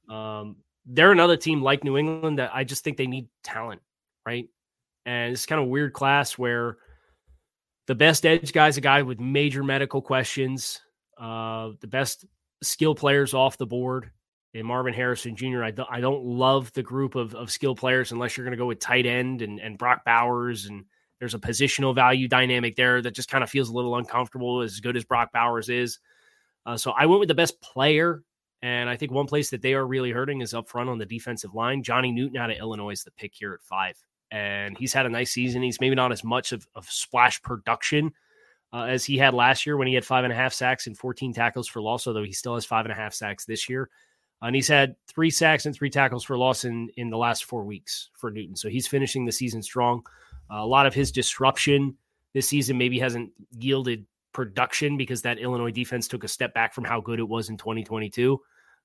Um, 0.08 0.56
they're 0.84 1.12
another 1.12 1.36
team 1.36 1.62
like 1.62 1.84
New 1.84 1.96
England 1.96 2.38
that 2.38 2.50
I 2.54 2.64
just 2.64 2.84
think 2.84 2.96
they 2.96 3.06
need 3.06 3.28
talent, 3.42 3.80
right? 4.24 4.48
And 5.04 5.32
it's 5.32 5.46
kind 5.46 5.60
of 5.60 5.68
weird 5.68 5.92
class 5.92 6.36
where 6.36 6.78
the 7.86 7.94
best 7.94 8.26
edge 8.26 8.52
guy 8.52 8.68
is 8.68 8.76
a 8.76 8.80
guy 8.80 9.02
with 9.02 9.20
major 9.20 9.62
medical 9.62 10.02
questions. 10.02 10.80
Uh, 11.18 11.70
the 11.80 11.86
best 11.86 12.24
skill 12.62 12.94
players 12.94 13.34
off 13.34 13.58
the 13.58 13.66
board 13.66 14.10
in 14.54 14.66
Marvin 14.66 14.94
Harrison 14.94 15.36
Jr. 15.36 15.62
I, 15.62 15.70
do, 15.70 15.84
I 15.90 16.00
don't 16.00 16.24
love 16.24 16.72
the 16.72 16.82
group 16.82 17.14
of, 17.14 17.34
of 17.34 17.50
skill 17.50 17.74
players 17.74 18.12
unless 18.12 18.36
you're 18.36 18.44
going 18.44 18.56
to 18.56 18.58
go 18.58 18.66
with 18.66 18.80
tight 18.80 19.06
end 19.06 19.42
and, 19.42 19.60
and 19.60 19.78
Brock 19.78 20.02
Bowers. 20.04 20.66
And 20.66 20.84
there's 21.18 21.34
a 21.34 21.38
positional 21.38 21.94
value 21.94 22.28
dynamic 22.28 22.76
there 22.76 23.02
that 23.02 23.14
just 23.14 23.30
kind 23.30 23.44
of 23.44 23.50
feels 23.50 23.68
a 23.68 23.74
little 23.74 23.96
uncomfortable 23.96 24.62
as 24.62 24.80
good 24.80 24.96
as 24.96 25.04
Brock 25.04 25.30
Bowers 25.32 25.68
is. 25.68 25.98
Uh, 26.66 26.76
so 26.76 26.90
I 26.90 27.06
went 27.06 27.20
with 27.20 27.28
the 27.28 27.34
best 27.34 27.60
player. 27.62 28.22
And 28.62 28.88
I 28.88 28.96
think 28.96 29.12
one 29.12 29.26
place 29.26 29.50
that 29.50 29.62
they 29.62 29.74
are 29.74 29.86
really 29.86 30.10
hurting 30.10 30.40
is 30.40 30.54
up 30.54 30.68
front 30.68 30.88
on 30.88 30.98
the 30.98 31.06
defensive 31.06 31.54
line. 31.54 31.82
Johnny 31.82 32.10
Newton 32.10 32.38
out 32.38 32.50
of 32.50 32.56
Illinois 32.56 32.92
is 32.92 33.04
the 33.04 33.10
pick 33.12 33.32
here 33.34 33.52
at 33.52 33.62
five 33.62 33.96
and 34.30 34.76
he's 34.76 34.92
had 34.92 35.06
a 35.06 35.10
nice 35.10 35.32
season. 35.32 35.62
He's 35.62 35.80
maybe 35.80 35.94
not 35.94 36.12
as 36.12 36.24
much 36.24 36.52
of, 36.52 36.66
of 36.74 36.86
splash 36.86 37.40
production 37.42 38.12
uh, 38.72 38.84
as 38.84 39.04
he 39.04 39.18
had 39.18 39.34
last 39.34 39.66
year 39.66 39.76
when 39.76 39.88
he 39.88 39.94
had 39.94 40.04
five 40.04 40.24
and 40.24 40.32
a 40.32 40.36
half 40.36 40.52
sacks 40.52 40.86
and 40.86 40.98
14 40.98 41.32
tackles 41.32 41.68
for 41.68 41.80
loss, 41.80 42.06
although 42.06 42.24
he 42.24 42.32
still 42.32 42.54
has 42.54 42.64
five 42.64 42.84
and 42.84 42.92
a 42.92 42.96
half 42.96 43.14
sacks 43.14 43.44
this 43.44 43.68
year. 43.68 43.88
And 44.42 44.54
he's 44.54 44.68
had 44.68 44.96
three 45.08 45.30
sacks 45.30 45.64
and 45.64 45.74
three 45.74 45.90
tackles 45.90 46.24
for 46.24 46.36
loss 46.36 46.64
in, 46.64 46.90
in 46.96 47.08
the 47.08 47.16
last 47.16 47.44
four 47.44 47.64
weeks 47.64 48.10
for 48.14 48.30
Newton. 48.30 48.56
So 48.56 48.68
he's 48.68 48.86
finishing 48.86 49.24
the 49.24 49.32
season 49.32 49.62
strong. 49.62 50.02
Uh, 50.50 50.56
a 50.56 50.66
lot 50.66 50.86
of 50.86 50.94
his 50.94 51.10
disruption 51.10 51.96
this 52.34 52.48
season 52.48 52.76
maybe 52.76 52.98
hasn't 52.98 53.30
yielded 53.58 54.04
production 54.36 54.98
because 54.98 55.22
that 55.22 55.38
Illinois 55.38 55.70
defense 55.70 56.06
took 56.06 56.22
a 56.22 56.28
step 56.28 56.52
back 56.52 56.74
from 56.74 56.84
how 56.84 57.00
good 57.00 57.18
it 57.18 57.26
was 57.26 57.48
in 57.48 57.56
2022. 57.56 58.38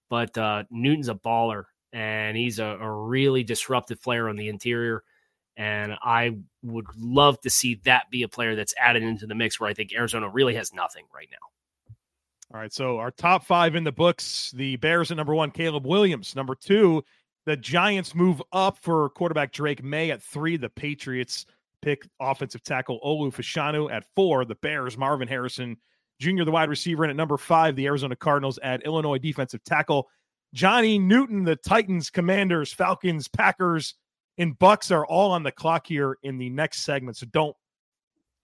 But 0.09 0.37
uh, 0.37 0.63
Newton's 0.71 1.09
a 1.09 1.13
baller 1.13 1.65
and 1.91 2.37
he's 2.37 2.57
a, 2.57 2.77
a 2.79 2.89
really 2.89 3.43
disruptive 3.43 4.01
player 4.01 4.29
on 4.29 4.37
the 4.37 4.47
interior. 4.47 5.03
And 5.57 5.97
I 6.01 6.37
would 6.63 6.85
love 6.97 7.41
to 7.41 7.49
see 7.49 7.81
that 7.83 8.09
be 8.09 8.23
a 8.23 8.29
player 8.29 8.55
that's 8.55 8.73
added 8.77 9.03
into 9.03 9.27
the 9.27 9.35
mix 9.35 9.59
where 9.59 9.69
I 9.69 9.73
think 9.73 9.91
Arizona 9.93 10.29
really 10.29 10.55
has 10.55 10.73
nothing 10.73 11.03
right 11.13 11.27
now. 11.29 12.55
All 12.55 12.61
right. 12.61 12.71
So 12.71 12.97
our 12.99 13.11
top 13.11 13.43
five 13.43 13.75
in 13.75 13.83
the 13.83 13.91
books 13.91 14.51
the 14.55 14.77
Bears 14.77 15.11
at 15.11 15.17
number 15.17 15.35
one, 15.35 15.51
Caleb 15.51 15.85
Williams. 15.85 16.33
Number 16.33 16.55
two, 16.55 17.03
The 17.45 17.57
Giants 17.57 18.15
move 18.15 18.41
up 18.53 18.77
for 18.77 19.09
quarterback 19.09 19.51
Drake 19.51 19.83
Maye 19.83 20.11
at 20.11 20.23
three. 20.23 20.55
The 20.55 20.69
Patriots 20.69 21.45
pick 21.81 22.07
offensive 22.19 22.63
tackle 22.63 22.99
Olu 23.05 23.33
Fashanu 23.33 23.91
at 23.91 24.05
four. 24.15 24.45
The 24.45 24.55
Bears, 24.55 24.97
Marvin 24.97 25.27
Harrison 25.27 25.77
Jr., 26.19 26.43
the 26.43 26.51
wide 26.51 26.69
receiver. 26.69 27.03
And 27.03 27.11
at 27.11 27.15
number 27.15 27.37
five, 27.37 27.75
the 27.75 27.87
Arizona 27.87 28.15
Cardinals 28.15 28.59
at 28.59 28.85
Illinois 28.85 29.17
defensive 29.17 29.63
tackle 29.63 30.07
Johnny 30.53 30.99
Newton. 30.99 31.43
The 31.43 31.55
Titans, 31.55 32.09
Commanders, 32.09 32.73
Falcons, 32.73 33.27
Packers, 33.27 33.95
and 34.37 34.57
Bucks 34.57 34.91
are 34.91 35.05
all 35.05 35.31
on 35.31 35.43
the 35.43 35.51
clock 35.51 35.87
here 35.87 36.17
in 36.23 36.37
the 36.37 36.49
next 36.49 36.83
segment. 36.83 37.17
So 37.17 37.25
don't 37.27 37.55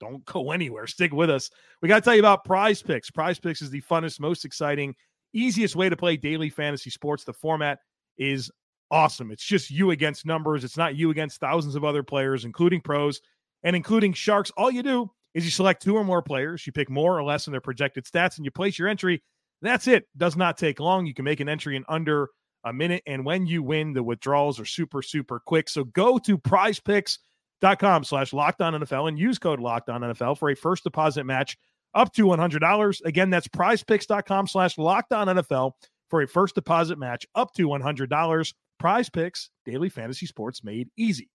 don't 0.00 0.24
go 0.24 0.52
anywhere. 0.52 0.86
Stick 0.86 1.12
with 1.12 1.30
us. 1.30 1.50
We 1.82 1.88
got 1.88 1.96
to 1.96 2.02
tell 2.02 2.14
you 2.14 2.20
about 2.20 2.44
Prize 2.44 2.82
Picks. 2.82 3.10
Prize 3.10 3.38
Picks 3.38 3.62
is 3.62 3.70
the 3.70 3.82
funnest, 3.82 4.20
most 4.20 4.44
exciting, 4.44 4.94
easiest 5.32 5.76
way 5.76 5.88
to 5.88 5.96
play 5.96 6.16
daily 6.16 6.50
fantasy 6.50 6.90
sports. 6.90 7.24
The 7.24 7.32
format 7.32 7.80
is 8.16 8.50
awesome. 8.90 9.30
It's 9.30 9.44
just 9.44 9.70
you 9.70 9.90
against 9.90 10.26
numbers. 10.26 10.64
It's 10.64 10.76
not 10.76 10.96
you 10.96 11.10
against 11.10 11.40
thousands 11.40 11.74
of 11.74 11.84
other 11.84 12.02
players, 12.02 12.44
including 12.44 12.80
pros 12.80 13.20
and 13.62 13.74
including 13.74 14.12
sharks. 14.12 14.50
All 14.56 14.70
you 14.70 14.82
do 14.82 15.10
is 15.34 15.44
you 15.44 15.50
select 15.50 15.82
two 15.82 15.96
or 15.96 16.04
more 16.04 16.22
players, 16.22 16.66
you 16.66 16.72
pick 16.72 16.90
more 16.90 17.18
or 17.18 17.22
less 17.22 17.46
in 17.46 17.52
their 17.52 17.60
projected 17.60 18.04
stats, 18.04 18.36
and 18.36 18.44
you 18.44 18.50
place 18.50 18.78
your 18.78 18.88
entry. 18.88 19.22
That's 19.62 19.86
it. 19.86 20.06
Does 20.16 20.36
not 20.36 20.56
take 20.56 20.80
long. 20.80 21.06
You 21.06 21.14
can 21.14 21.24
make 21.24 21.40
an 21.40 21.48
entry 21.48 21.76
in 21.76 21.84
under 21.88 22.30
a 22.64 22.72
minute. 22.72 23.02
And 23.06 23.24
when 23.24 23.46
you 23.46 23.62
win, 23.62 23.92
the 23.92 24.02
withdrawals 24.02 24.60
are 24.60 24.64
super, 24.64 25.02
super 25.02 25.40
quick. 25.44 25.68
So 25.68 25.84
go 25.84 26.18
to 26.18 26.38
prizepicks.com 26.38 28.04
slash 28.04 28.30
lockdown 28.30 28.82
NFL 28.82 29.08
and 29.08 29.18
use 29.18 29.38
code 29.38 29.60
lockdown 29.60 30.00
NFL 30.00 30.38
for 30.38 30.50
a 30.50 30.56
first 30.56 30.84
deposit 30.84 31.24
match 31.24 31.56
up 31.94 32.12
to 32.14 32.24
$100. 32.24 33.04
Again, 33.04 33.30
that's 33.30 33.48
prizepicks.com 33.48 34.46
slash 34.46 34.76
lockdown 34.76 35.40
NFL 35.40 35.72
for 36.08 36.22
a 36.22 36.28
first 36.28 36.54
deposit 36.54 36.98
match 36.98 37.26
up 37.34 37.52
to 37.54 37.68
$100. 37.68 38.52
Prize 38.78 39.08
picks, 39.08 39.50
daily 39.64 39.88
fantasy 39.88 40.26
sports 40.26 40.62
made 40.62 40.88
easy. 40.96 41.28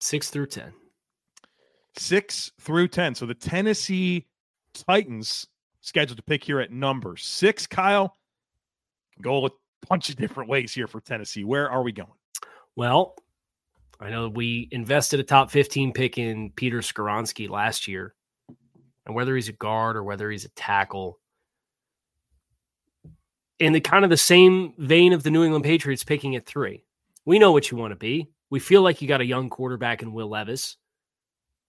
Six 0.00 0.30
through 0.30 0.46
10. 0.46 0.72
Six 1.96 2.52
through 2.60 2.88
10. 2.88 3.14
So 3.14 3.26
the 3.26 3.34
Tennessee 3.34 4.26
Titans 4.72 5.46
scheduled 5.80 6.16
to 6.16 6.22
pick 6.22 6.44
here 6.44 6.60
at 6.60 6.70
number 6.70 7.16
six. 7.16 7.66
Kyle, 7.66 8.14
go 9.20 9.46
a 9.46 9.50
bunch 9.88 10.08
of 10.08 10.16
different 10.16 10.48
ways 10.48 10.72
here 10.72 10.86
for 10.86 11.00
Tennessee. 11.00 11.44
Where 11.44 11.70
are 11.70 11.82
we 11.82 11.92
going? 11.92 12.08
Well, 12.76 13.16
I 14.00 14.10
know 14.10 14.28
we 14.28 14.68
invested 14.70 15.18
a 15.18 15.24
top 15.24 15.50
15 15.50 15.92
pick 15.92 16.18
in 16.18 16.52
Peter 16.54 16.78
Skoronski 16.78 17.48
last 17.48 17.88
year. 17.88 18.14
And 19.06 19.14
whether 19.14 19.34
he's 19.34 19.48
a 19.48 19.52
guard 19.52 19.96
or 19.96 20.04
whether 20.04 20.30
he's 20.30 20.44
a 20.44 20.50
tackle, 20.50 21.18
in 23.58 23.72
the 23.72 23.80
kind 23.80 24.04
of 24.04 24.10
the 24.10 24.16
same 24.16 24.74
vein 24.78 25.12
of 25.12 25.22
the 25.22 25.30
New 25.30 25.44
England 25.44 25.64
Patriots 25.64 26.04
picking 26.04 26.36
at 26.36 26.46
three, 26.46 26.84
we 27.24 27.38
know 27.38 27.52
what 27.52 27.70
you 27.70 27.76
want 27.76 27.92
to 27.92 27.96
be. 27.96 28.30
We 28.50 28.60
feel 28.60 28.82
like 28.82 29.02
you 29.02 29.08
got 29.08 29.20
a 29.20 29.26
young 29.26 29.50
quarterback 29.50 30.02
in 30.02 30.12
Will 30.12 30.28
Levis. 30.28 30.76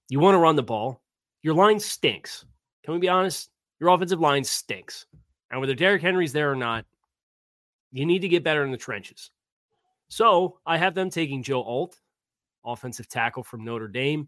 You 0.08 0.20
want 0.20 0.36
to 0.36 0.40
run 0.40 0.56
the 0.56 0.64
ball. 0.64 1.02
Your 1.42 1.54
line 1.54 1.80
stinks. 1.80 2.46
Can 2.84 2.94
we 2.94 3.00
be 3.00 3.10
honest? 3.10 3.50
Your 3.80 3.90
offensive 3.90 4.20
line 4.20 4.44
stinks. 4.44 5.06
And 5.52 5.60
whether 5.60 5.76
Derrick 5.76 6.02
Henry's 6.02 6.34
there 6.34 6.52
or 6.52 6.56
not, 6.56 6.86
you 7.92 8.06
need 8.06 8.20
to 8.20 8.28
get 8.28 8.44
better 8.44 8.64
in 8.64 8.72
the 8.72 8.78
trenches. 8.78 9.32
So 10.10 10.60
I 10.66 10.78
have 10.78 10.96
them 10.96 11.10
taking 11.10 11.44
Joe 11.44 11.64
Alt, 11.64 12.00
offensive 12.66 13.08
tackle 13.08 13.44
from 13.44 13.64
Notre 13.64 13.88
Dame. 13.88 14.28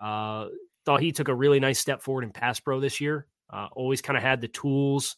Uh, 0.00 0.48
thought 0.84 1.00
he 1.00 1.12
took 1.12 1.28
a 1.28 1.34
really 1.34 1.60
nice 1.60 1.78
step 1.78 2.02
forward 2.02 2.24
in 2.24 2.30
pass 2.30 2.60
pro 2.60 2.80
this 2.80 3.00
year. 3.00 3.26
Uh, 3.50 3.68
always 3.72 4.02
kind 4.02 4.16
of 4.16 4.22
had 4.22 4.40
the 4.40 4.48
tools, 4.48 5.16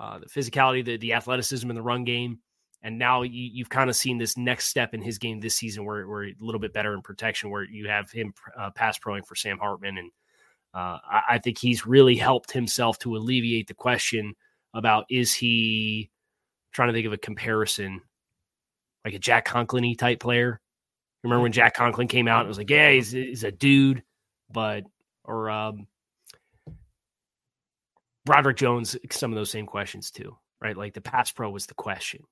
uh, 0.00 0.18
the 0.18 0.26
physicality, 0.26 0.82
the, 0.82 0.96
the 0.96 1.12
athleticism 1.12 1.68
in 1.68 1.76
the 1.76 1.82
run 1.82 2.04
game. 2.04 2.38
And 2.82 2.98
now 2.98 3.20
you, 3.20 3.62
have 3.62 3.68
kind 3.68 3.90
of 3.90 3.96
seen 3.96 4.16
this 4.16 4.38
next 4.38 4.68
step 4.68 4.94
in 4.94 5.02
his 5.02 5.18
game 5.18 5.38
this 5.38 5.56
season 5.56 5.84
where 5.84 6.08
we're 6.08 6.28
a 6.28 6.34
little 6.40 6.58
bit 6.58 6.72
better 6.72 6.94
in 6.94 7.02
protection, 7.02 7.50
where 7.50 7.64
you 7.64 7.88
have 7.88 8.10
him 8.10 8.32
uh, 8.58 8.70
pass 8.70 8.98
proing 8.98 9.26
for 9.26 9.34
Sam 9.34 9.58
Hartman. 9.58 9.98
And 9.98 10.10
uh, 10.72 10.98
I, 11.04 11.22
I 11.32 11.38
think 11.38 11.58
he's 11.58 11.86
really 11.86 12.16
helped 12.16 12.50
himself 12.50 12.98
to 13.00 13.16
alleviate 13.16 13.68
the 13.68 13.74
question 13.74 14.34
about 14.72 15.04
is 15.10 15.34
he 15.34 16.10
trying 16.72 16.88
to 16.88 16.94
think 16.94 17.06
of 17.06 17.12
a 17.12 17.18
comparison, 17.18 18.00
like 19.04 19.12
a 19.12 19.18
Jack 19.18 19.44
Conklin 19.44 19.94
type 19.96 20.20
player. 20.20 20.62
Remember 21.22 21.42
when 21.42 21.52
Jack 21.52 21.74
Conklin 21.74 22.08
came 22.08 22.28
out? 22.28 22.46
It 22.46 22.48
was 22.48 22.56
like, 22.56 22.70
yeah, 22.70 22.92
he's, 22.92 23.10
he's 23.10 23.44
a 23.44 23.52
dude, 23.52 24.02
but 24.50 24.84
or 25.24 25.50
um, 25.50 25.86
Broderick 28.30 28.58
Jones, 28.58 28.96
some 29.10 29.32
of 29.32 29.36
those 29.36 29.50
same 29.50 29.66
questions 29.66 30.12
too, 30.12 30.36
right? 30.62 30.76
Like 30.76 30.94
the 30.94 31.00
pass 31.00 31.32
pro 31.32 31.50
was 31.50 31.66
the 31.66 31.74
question, 31.74 32.22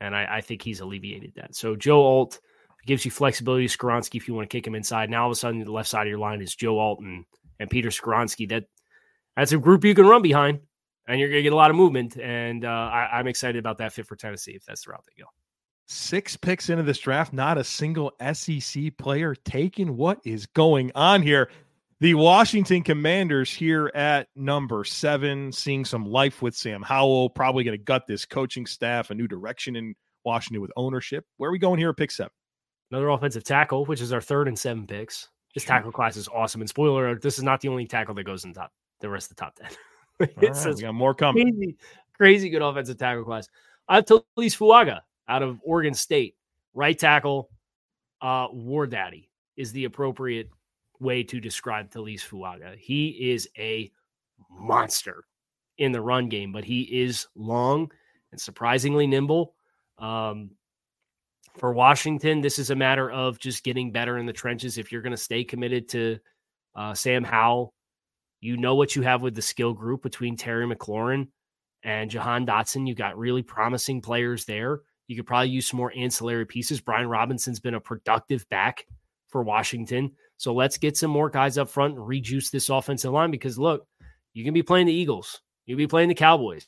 and 0.00 0.14
I, 0.16 0.38
I 0.38 0.40
think 0.40 0.62
he's 0.62 0.80
alleviated 0.80 1.34
that. 1.36 1.54
So 1.54 1.76
Joe 1.76 2.02
Alt 2.02 2.40
gives 2.86 3.04
you 3.04 3.12
flexibility. 3.12 3.66
Skoronski, 3.66 4.16
if 4.16 4.26
you 4.26 4.34
want 4.34 4.50
to 4.50 4.56
kick 4.56 4.66
him 4.66 4.74
inside, 4.74 5.10
now 5.10 5.22
all 5.22 5.28
of 5.28 5.32
a 5.32 5.36
sudden 5.36 5.62
the 5.62 5.70
left 5.70 5.88
side 5.88 6.08
of 6.08 6.08
your 6.08 6.18
line 6.18 6.42
is 6.42 6.56
Joe 6.56 6.80
Alt 6.80 6.98
and, 6.98 7.24
and 7.60 7.70
Peter 7.70 7.90
Skoronski. 7.90 8.48
That 8.48 8.64
that's 9.36 9.52
a 9.52 9.58
group 9.58 9.84
you 9.84 9.94
can 9.94 10.06
run 10.06 10.22
behind 10.22 10.58
and 11.06 11.20
you're 11.20 11.28
going 11.28 11.38
to 11.38 11.44
get 11.44 11.52
a 11.52 11.56
lot 11.56 11.70
of 11.70 11.76
movement. 11.76 12.16
And 12.18 12.64
uh, 12.64 12.68
I, 12.68 13.20
am 13.20 13.28
excited 13.28 13.60
about 13.60 13.78
that 13.78 13.92
fit 13.92 14.08
for 14.08 14.16
Tennessee 14.16 14.56
if 14.56 14.64
that's 14.64 14.86
the 14.86 14.90
route 14.90 15.04
they 15.06 15.22
go. 15.22 15.28
Six 15.86 16.36
picks 16.36 16.68
into 16.68 16.82
this 16.82 16.98
draft, 16.98 17.32
not 17.32 17.58
a 17.58 17.64
single 17.64 18.12
SEC 18.32 18.96
player 18.98 19.36
taken. 19.36 19.96
What 19.96 20.20
is 20.24 20.46
going 20.46 20.90
on 20.96 21.22
here? 21.22 21.48
The 22.00 22.14
Washington 22.14 22.84
Commanders 22.84 23.52
here 23.52 23.90
at 23.92 24.28
number 24.36 24.84
seven, 24.84 25.50
seeing 25.50 25.84
some 25.84 26.04
life 26.04 26.42
with 26.42 26.54
Sam 26.54 26.80
Howell, 26.80 27.30
probably 27.30 27.64
going 27.64 27.76
to 27.76 27.82
gut 27.82 28.06
this 28.06 28.24
coaching 28.24 28.66
staff, 28.66 29.10
a 29.10 29.16
new 29.16 29.26
direction 29.26 29.74
in 29.74 29.96
Washington 30.24 30.62
with 30.62 30.70
ownership. 30.76 31.24
Where 31.38 31.50
are 31.50 31.52
we 31.52 31.58
going 31.58 31.80
here 31.80 31.90
at 31.90 31.96
pick 31.96 32.12
seven? 32.12 32.30
Another 32.92 33.08
offensive 33.08 33.42
tackle, 33.42 33.84
which 33.86 34.00
is 34.00 34.12
our 34.12 34.20
third 34.20 34.46
and 34.46 34.56
seven 34.56 34.86
picks. 34.86 35.28
This 35.54 35.64
tackle 35.64 35.90
class 35.90 36.16
is 36.16 36.28
awesome. 36.28 36.60
And 36.60 36.70
spoiler 36.70 37.08
alert, 37.08 37.20
this 37.20 37.36
is 37.36 37.42
not 37.42 37.60
the 37.60 37.68
only 37.68 37.84
tackle 37.84 38.14
that 38.14 38.22
goes 38.22 38.44
in 38.44 38.54
top 38.54 38.70
the 39.00 39.08
rest 39.08 39.32
of 39.32 39.36
the 39.36 39.42
top 39.42 39.56
10. 39.56 39.70
it's 40.40 40.64
right, 40.64 40.74
we 40.76 40.82
got 40.82 40.94
more 40.94 41.14
coming. 41.14 41.52
Crazy, 41.52 41.76
crazy 42.16 42.48
good 42.48 42.62
offensive 42.62 42.96
tackle 42.96 43.24
class. 43.24 43.48
I 43.88 43.96
have 43.96 44.04
Taliese 44.04 44.56
Fuaga 44.56 45.00
out 45.26 45.42
of 45.42 45.58
Oregon 45.64 45.94
State, 45.94 46.36
right 46.74 46.96
tackle. 46.96 47.50
Uh, 48.20 48.46
War 48.52 48.86
Daddy 48.86 49.30
is 49.56 49.72
the 49.72 49.84
appropriate 49.84 50.48
way 51.00 51.22
to 51.24 51.40
describe 51.40 51.90
Taliese 51.90 52.26
Fuaga. 52.26 52.76
He 52.76 53.32
is 53.32 53.48
a 53.58 53.90
monster 54.50 55.24
in 55.76 55.92
the 55.92 56.00
run 56.00 56.28
game, 56.28 56.52
but 56.52 56.64
he 56.64 56.82
is 56.82 57.26
long 57.34 57.90
and 58.32 58.40
surprisingly 58.40 59.06
nimble. 59.06 59.54
Um, 59.98 60.50
for 61.56 61.72
Washington, 61.72 62.40
this 62.40 62.58
is 62.58 62.70
a 62.70 62.76
matter 62.76 63.10
of 63.10 63.38
just 63.38 63.64
getting 63.64 63.90
better 63.90 64.18
in 64.18 64.26
the 64.26 64.32
trenches. 64.32 64.78
If 64.78 64.92
you're 64.92 65.02
going 65.02 65.12
to 65.12 65.16
stay 65.16 65.44
committed 65.44 65.88
to 65.90 66.18
uh, 66.76 66.94
Sam 66.94 67.24
Howell 67.24 67.74
you 68.40 68.56
know 68.56 68.74
what 68.74 68.94
you 68.94 69.02
have 69.02 69.22
with 69.22 69.34
the 69.34 69.42
skill 69.42 69.72
group 69.72 70.02
between 70.02 70.36
Terry 70.36 70.66
McLaurin 70.66 71.28
and 71.82 72.10
Jahan 72.10 72.46
Dotson. 72.46 72.86
You 72.86 72.94
got 72.94 73.18
really 73.18 73.42
promising 73.42 74.00
players 74.00 74.44
there. 74.44 74.80
You 75.06 75.16
could 75.16 75.26
probably 75.26 75.50
use 75.50 75.68
some 75.68 75.78
more 75.78 75.92
ancillary 75.96 76.46
pieces. 76.46 76.80
Brian 76.80 77.08
Robinson's 77.08 77.60
been 77.60 77.74
a 77.74 77.80
productive 77.80 78.48
back 78.48 78.86
for 79.28 79.42
Washington. 79.42 80.12
So 80.38 80.54
let's 80.54 80.78
get 80.78 80.96
some 80.96 81.10
more 81.10 81.28
guys 81.28 81.58
up 81.58 81.68
front 81.68 81.96
and 81.96 82.06
rejuice 82.06 82.50
this 82.50 82.70
offensive 82.70 83.12
line 83.12 83.30
because 83.30 83.58
look, 83.58 83.86
you 84.32 84.44
can 84.44 84.54
be 84.54 84.62
playing 84.62 84.86
the 84.86 84.92
Eagles, 84.92 85.42
you'll 85.66 85.78
be 85.78 85.86
playing 85.86 86.08
the 86.08 86.14
Cowboys, 86.14 86.66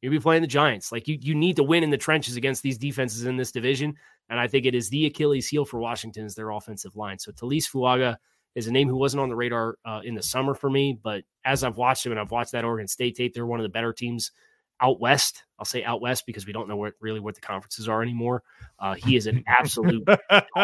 you'll 0.00 0.12
be 0.12 0.20
playing 0.20 0.42
the 0.42 0.48
Giants. 0.48 0.92
Like 0.92 1.08
you, 1.08 1.18
you 1.20 1.34
need 1.34 1.56
to 1.56 1.64
win 1.64 1.82
in 1.82 1.90
the 1.90 1.96
trenches 1.96 2.36
against 2.36 2.62
these 2.62 2.78
defenses 2.78 3.24
in 3.24 3.36
this 3.36 3.50
division. 3.50 3.96
And 4.28 4.38
I 4.38 4.46
think 4.46 4.66
it 4.66 4.74
is 4.74 4.90
the 4.90 5.06
Achilles 5.06 5.48
heel 5.48 5.64
for 5.64 5.80
Washington 5.80 6.26
is 6.26 6.34
their 6.34 6.50
offensive 6.50 6.96
line. 6.96 7.18
So 7.18 7.32
Taliese 7.32 7.70
Fuaga 7.70 8.18
is 8.54 8.66
a 8.66 8.72
name 8.72 8.88
who 8.88 8.96
wasn't 8.96 9.22
on 9.22 9.30
the 9.30 9.36
radar 9.36 9.78
uh, 9.86 10.00
in 10.04 10.14
the 10.14 10.22
summer 10.22 10.54
for 10.54 10.68
me, 10.68 10.98
but 11.02 11.24
as 11.44 11.64
I've 11.64 11.78
watched 11.78 12.04
him 12.04 12.12
and 12.12 12.20
I've 12.20 12.30
watched 12.30 12.52
that 12.52 12.64
Oregon 12.64 12.88
State 12.88 13.16
tape, 13.16 13.32
they're 13.32 13.46
one 13.46 13.58
of 13.58 13.64
the 13.64 13.70
better 13.70 13.92
teams 13.94 14.32
out 14.80 15.00
west. 15.00 15.44
I'll 15.58 15.64
say 15.64 15.82
out 15.82 16.02
west 16.02 16.26
because 16.26 16.46
we 16.46 16.52
don't 16.52 16.68
know 16.68 16.76
what 16.76 16.92
really 17.00 17.20
what 17.20 17.34
the 17.34 17.40
conferences 17.40 17.88
are 17.88 18.02
anymore. 18.02 18.42
Uh, 18.78 18.94
he 18.94 19.16
is 19.16 19.26
an 19.26 19.44
absolute. 19.46 20.06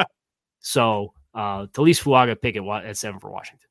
so 0.60 1.14
uh, 1.34 1.66
Taliese 1.66 2.02
Fuaga 2.02 2.40
pick 2.40 2.56
at, 2.56 2.64
at 2.84 2.96
seven 2.96 3.20
for 3.20 3.30
Washington. 3.30 3.68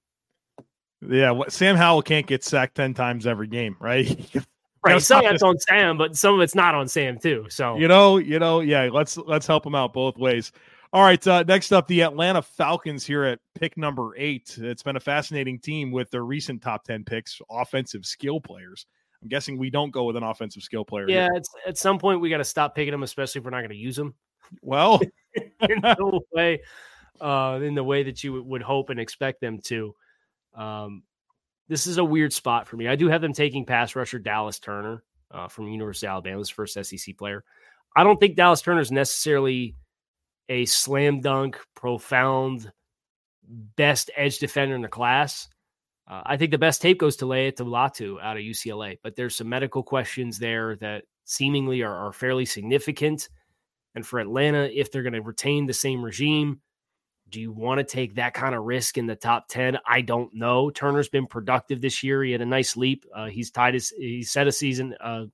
Yeah, 1.08 1.32
what, 1.32 1.52
Sam 1.52 1.76
Howell 1.76 2.02
can't 2.02 2.28
get 2.28 2.44
sacked 2.44 2.76
ten 2.76 2.94
times 2.94 3.28
every 3.28 3.48
game, 3.48 3.76
right? 3.80 4.08
right. 4.86 5.02
Some 5.02 5.26
of 5.26 5.32
it's 5.34 5.44
on 5.44 5.58
Sam, 5.60 5.98
but 5.98 6.16
some 6.16 6.36
of 6.36 6.42
it's 6.42 6.56
not 6.56 6.76
on 6.76 6.88
Sam 6.88 7.18
too. 7.20 7.46
So 7.50 7.78
you 7.78 7.88
know, 7.88 8.18
you 8.18 8.40
know, 8.40 8.62
yeah. 8.62 8.90
Let's 8.92 9.18
let's 9.18 9.48
help 9.48 9.66
him 9.66 9.76
out 9.76 9.94
both 9.94 10.18
ways. 10.18 10.52
All 10.94 11.02
right. 11.02 11.26
Uh, 11.26 11.44
next 11.48 11.72
up, 11.72 11.88
the 11.88 12.02
Atlanta 12.02 12.44
Falcons 12.44 13.04
here 13.04 13.24
at 13.24 13.40
pick 13.60 13.78
number 13.78 14.12
eight. 14.16 14.56
It's 14.62 14.84
been 14.84 14.96
a 14.96 15.00
fascinating 15.00 15.58
team 15.58 15.92
with 15.92 16.12
their 16.12 16.24
recent 16.24 16.62
top 16.62 16.84
10 16.84 17.04
picks, 17.04 17.42
offensive 17.50 18.06
skill 18.06 18.40
players. 18.40 18.86
I'm 19.24 19.28
guessing 19.28 19.58
we 19.58 19.72
don't 19.72 19.90
go 19.90 20.04
with 20.04 20.18
an 20.18 20.24
offensive 20.24 20.62
skill 20.62 20.86
player. 20.86 21.10
Yeah. 21.10 21.30
at 21.66 21.80
some 21.80 21.98
point, 21.98 22.22
we 22.22 22.30
got 22.30 22.38
to 22.38 22.44
stop 22.44 22.76
picking 22.76 22.92
them, 22.92 23.02
especially 23.02 23.40
if 23.40 23.46
we're 23.46 23.52
not 23.52 23.62
going 23.62 23.72
to 23.72 23.76
use 23.76 23.96
them. 23.96 24.14
Well, 24.62 25.02
in 25.36 25.82
the 25.82 26.22
way, 26.32 26.62
uh, 27.22 27.60
in 27.62 27.76
the 27.76 27.84
way 27.84 28.04
that 28.04 28.24
you 28.24 28.42
would 28.44 28.62
hope 28.62 28.90
and 28.90 29.00
expect 29.00 29.42
them 29.42 29.60
to. 29.66 29.96
Um, 30.56 31.04
this 31.68 31.88
is 31.88 31.98
a 31.98 32.04
weird 32.04 32.34
spot 32.34 32.68
for 32.68 32.78
me. 32.78 32.88
I 32.88 32.96
do 32.96 33.08
have 33.08 33.22
them 33.22 33.34
taking 33.34 33.66
pass 33.66 33.96
rusher 33.96 34.20
Dallas 34.20 34.60
Turner 34.60 35.04
uh, 35.32 35.48
from 35.48 35.68
University 35.68 36.08
of 36.08 36.12
Alabama, 36.12 36.44
first 36.46 36.78
SEC 36.84 37.18
player. 37.18 37.44
I 37.96 38.04
don't 38.04 38.20
think 38.20 38.36
Dallas 38.36 38.62
Turner 38.62 38.82
is 38.82 38.92
necessarily 38.92 39.76
a 40.50 40.66
slam 40.66 41.22
dunk, 41.22 41.60
profound, 41.76 42.72
best 43.48 44.12
edge 44.16 44.40
defender 44.40 44.76
in 44.76 44.82
the 44.82 44.88
class. 44.88 45.48
Uh, 46.08 46.22
I 46.26 46.38
think 46.38 46.52
the 46.52 46.58
best 46.58 46.82
tape 46.82 47.00
goes 47.00 47.16
to 47.18 47.26
Laiatu 47.26 47.66
Latu 47.66 48.22
out 48.22 48.36
of 48.36 48.44
UCLA, 48.44 48.98
but 49.04 49.16
there's 49.16 49.36
some 49.36 49.48
medical 49.48 49.84
questions 49.84 50.38
there 50.38 50.76
that 50.78 51.06
seemingly 51.26 51.82
are, 51.82 51.96
are 51.96 52.14
fairly 52.14 52.46
significant. 52.46 53.30
And 53.96 54.06
for 54.06 54.20
Atlanta, 54.20 54.70
if 54.74 54.92
they're 54.92 55.04
going 55.04 55.14
to 55.14 55.22
retain 55.22 55.66
the 55.66 55.74
same 55.74 56.04
regime, 56.04 56.60
do 57.34 57.42
you 57.42 57.52
want 57.52 57.80
to 57.80 57.84
take 57.84 58.14
that 58.14 58.36
kind 58.36 58.54
of 58.54 58.64
risk 58.64 58.96
in 58.96 59.08
the 59.08 59.16
top 59.16 59.48
10? 59.50 59.80
I 59.88 60.02
don't 60.02 60.32
know. 60.36 60.70
Turner's 60.70 61.10
been 61.10 61.26
productive 61.26 61.82
this 61.82 62.04
year. 62.04 62.24
He 62.24 62.32
had 62.32 62.42
a 62.42 62.46
nice 62.46 62.78
leap. 62.78 63.06
Uh, 63.14 63.26
he's 63.26 63.50
tied 63.50 63.74
his, 63.74 63.90
he 63.90 64.22
set 64.22 64.48
a 64.48 64.52
season, 64.52 64.96
uh, 65.02 65.26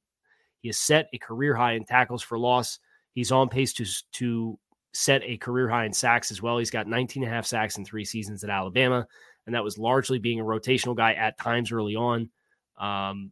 he 0.62 0.70
has 0.70 0.78
set 0.78 1.10
a 1.14 1.18
career 1.18 1.54
high 1.54 1.74
in 1.74 1.84
tackles 1.84 2.24
for 2.24 2.40
loss. 2.40 2.80
He's 3.14 3.34
on 3.34 3.50
pace 3.50 3.74
to, 3.74 3.86
to 4.14 4.58
set 4.94 5.22
a 5.26 5.36
career 5.38 5.68
high 5.68 5.86
in 5.86 5.92
sacks 5.92 6.32
as 6.32 6.42
well. 6.42 6.58
He's 6.58 6.72
got 6.72 6.88
19 6.88 7.24
and 7.24 7.32
a 7.32 7.36
half 7.36 7.46
sacks 7.46 7.78
in 7.78 7.84
three 7.84 8.06
seasons 8.06 8.46
at 8.46 8.50
Alabama, 8.50 9.06
and 9.46 9.54
that 9.54 9.64
was 9.64 9.78
largely 9.78 10.20
being 10.20 10.40
a 10.40 10.46
rotational 10.46 10.96
guy 10.96 11.14
at 11.14 11.38
times 11.38 11.72
early 11.72 11.98
on. 11.98 12.30
Um, 12.78 13.32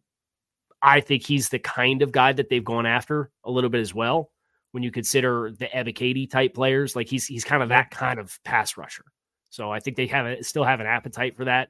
I 0.81 0.99
think 0.99 1.23
he's 1.23 1.47
the 1.47 1.59
kind 1.59 2.01
of 2.01 2.11
guy 2.11 2.33
that 2.33 2.49
they've 2.49 2.63
gone 2.63 2.85
after 2.85 3.31
a 3.45 3.51
little 3.51 3.69
bit 3.69 3.81
as 3.81 3.93
well. 3.93 4.29
When 4.71 4.83
you 4.83 4.91
consider 4.91 5.53
the 5.57 5.67
Ebiketie 5.67 6.29
type 6.29 6.53
players, 6.53 6.95
like 6.95 7.07
he's 7.07 7.25
he's 7.25 7.43
kind 7.43 7.63
of 7.63 7.69
that 7.69 7.89
kind 7.89 8.19
of 8.19 8.37
pass 8.43 8.77
rusher. 8.77 9.05
So 9.49 9.71
I 9.71 9.79
think 9.79 9.97
they 9.97 10.07
have 10.07 10.25
a, 10.25 10.43
still 10.43 10.63
have 10.63 10.79
an 10.79 10.87
appetite 10.87 11.35
for 11.35 11.45
that. 11.45 11.69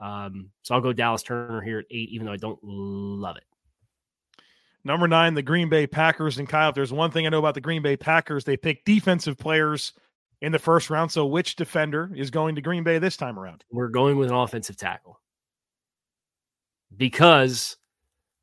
Um, 0.00 0.50
so 0.62 0.74
I'll 0.74 0.80
go 0.80 0.92
Dallas 0.92 1.22
Turner 1.22 1.60
here 1.62 1.80
at 1.80 1.86
eight, 1.90 2.10
even 2.10 2.26
though 2.26 2.32
I 2.32 2.36
don't 2.36 2.58
love 2.62 3.36
it. 3.36 3.44
Number 4.84 5.08
nine, 5.08 5.34
the 5.34 5.42
Green 5.42 5.68
Bay 5.68 5.86
Packers. 5.86 6.38
And 6.38 6.48
Kyle, 6.48 6.68
if 6.68 6.74
there's 6.74 6.92
one 6.92 7.10
thing 7.10 7.26
I 7.26 7.30
know 7.30 7.38
about 7.38 7.54
the 7.54 7.60
Green 7.60 7.82
Bay 7.82 7.96
Packers, 7.96 8.44
they 8.44 8.56
pick 8.56 8.84
defensive 8.84 9.36
players 9.36 9.92
in 10.40 10.52
the 10.52 10.58
first 10.58 10.90
round. 10.90 11.10
So 11.10 11.26
which 11.26 11.56
defender 11.56 12.10
is 12.14 12.30
going 12.30 12.54
to 12.54 12.62
Green 12.62 12.84
Bay 12.84 12.98
this 12.98 13.16
time 13.16 13.38
around? 13.38 13.64
We're 13.70 13.88
going 13.88 14.16
with 14.16 14.28
an 14.28 14.36
offensive 14.36 14.76
tackle 14.76 15.20
because 16.96 17.76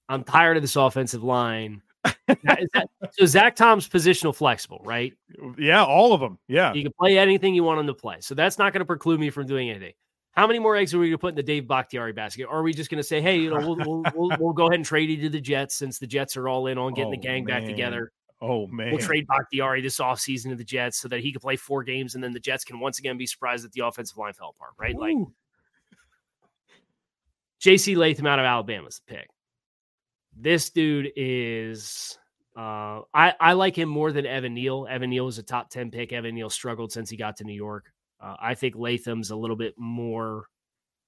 I'm 0.09 0.23
tired 0.23 0.57
of 0.57 0.63
this 0.63 0.75
offensive 0.75 1.23
line. 1.23 1.81
That, 2.27 2.89
so 3.11 3.25
Zach 3.25 3.55
Tom's 3.55 3.87
positional 3.87 4.35
flexible, 4.35 4.81
right? 4.83 5.13
Yeah, 5.57 5.83
all 5.83 6.13
of 6.13 6.21
them. 6.21 6.39
Yeah, 6.47 6.73
you 6.73 6.83
can 6.83 6.93
play 6.99 7.17
anything 7.17 7.55
you 7.55 7.63
want 7.63 7.79
him 7.79 7.87
to 7.87 7.93
play. 7.93 8.17
So 8.19 8.35
that's 8.35 8.57
not 8.57 8.73
going 8.73 8.81
to 8.81 8.85
preclude 8.85 9.19
me 9.19 9.29
from 9.29 9.45
doing 9.45 9.69
anything. 9.69 9.93
How 10.31 10.47
many 10.47 10.59
more 10.59 10.75
eggs 10.75 10.93
are 10.93 10.99
we 10.99 11.07
going 11.07 11.13
to 11.13 11.17
put 11.17 11.29
in 11.29 11.35
the 11.35 11.43
Dave 11.43 11.65
Bakhtiari 11.65 12.11
basket? 12.11 12.45
Or 12.45 12.59
are 12.59 12.63
we 12.63 12.73
just 12.73 12.91
going 12.91 12.99
to 12.99 13.07
say, 13.07 13.21
hey, 13.21 13.37
you 13.37 13.49
know, 13.49 13.59
we'll, 13.59 13.77
we'll, 13.77 14.03
we'll, 14.13 14.37
we'll, 14.37 14.53
go 14.53 14.65
ahead 14.65 14.75
and 14.75 14.85
trade 14.85 15.09
you 15.09 15.15
to 15.21 15.29
the 15.29 15.39
Jets 15.39 15.75
since 15.75 15.97
the 15.97 16.07
Jets 16.07 16.35
are 16.35 16.49
all 16.49 16.67
in 16.67 16.77
on 16.77 16.93
getting 16.93 17.07
oh, 17.07 17.11
the 17.11 17.17
gang 17.17 17.45
man. 17.45 17.61
back 17.61 17.69
together? 17.69 18.11
Oh, 18.41 18.67
man. 18.67 18.91
We'll 18.91 18.99
trade 18.99 19.25
Bakhtiari 19.27 19.79
this 19.79 19.97
offseason 19.99 20.49
to 20.49 20.55
the 20.55 20.65
Jets 20.65 20.99
so 20.99 21.07
that 21.07 21.21
he 21.21 21.31
can 21.31 21.39
play 21.39 21.55
four 21.55 21.83
games 21.83 22.15
and 22.15 22.23
then 22.23 22.33
the 22.33 22.41
Jets 22.41 22.65
can 22.65 22.81
once 22.81 22.99
again 22.99 23.17
be 23.17 23.25
surprised 23.25 23.63
that 23.63 23.71
the 23.71 23.85
offensive 23.85 24.17
line 24.17 24.33
fell 24.33 24.53
apart, 24.57 24.73
right? 24.77 24.95
Ooh. 24.95 24.99
Like 24.99 25.15
JC 27.63 27.95
Latham 27.95 28.27
out 28.27 28.39
of 28.39 28.45
Alabama's 28.45 29.01
pick. 29.07 29.29
This 30.35 30.69
dude 30.69 31.11
is. 31.15 32.17
Uh, 32.57 33.01
I, 33.13 33.33
I 33.39 33.53
like 33.53 33.77
him 33.77 33.89
more 33.89 34.11
than 34.11 34.25
Evan 34.25 34.53
Neal. 34.53 34.87
Evan 34.89 35.09
Neal 35.09 35.25
was 35.25 35.37
a 35.37 35.43
top 35.43 35.69
10 35.69 35.91
pick. 35.91 36.13
Evan 36.13 36.35
Neal 36.35 36.49
struggled 36.49 36.91
since 36.91 37.09
he 37.09 37.17
got 37.17 37.37
to 37.37 37.43
New 37.43 37.53
York. 37.53 37.91
Uh, 38.21 38.35
I 38.39 38.55
think 38.55 38.75
Latham's 38.75 39.29
a 39.29 39.35
little 39.35 39.57
bit 39.57 39.73
more 39.77 40.45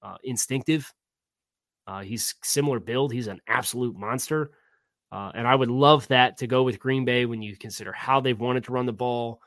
uh, 0.02 0.16
instinctive. 0.24 0.92
Uh, 1.86 2.02
he's 2.02 2.34
similar 2.42 2.80
build. 2.80 3.12
He's 3.12 3.28
an 3.28 3.40
absolute 3.48 3.96
monster. 3.96 4.50
Uh, 5.10 5.32
and 5.34 5.48
I 5.48 5.54
would 5.54 5.70
love 5.70 6.06
that 6.08 6.36
to 6.38 6.46
go 6.46 6.62
with 6.62 6.78
Green 6.78 7.06
Bay 7.06 7.24
when 7.24 7.40
you 7.40 7.56
consider 7.56 7.92
how 7.92 8.20
they've 8.20 8.38
wanted 8.38 8.64
to 8.64 8.72
run 8.72 8.84
the 8.84 8.92
ball. 8.92 9.40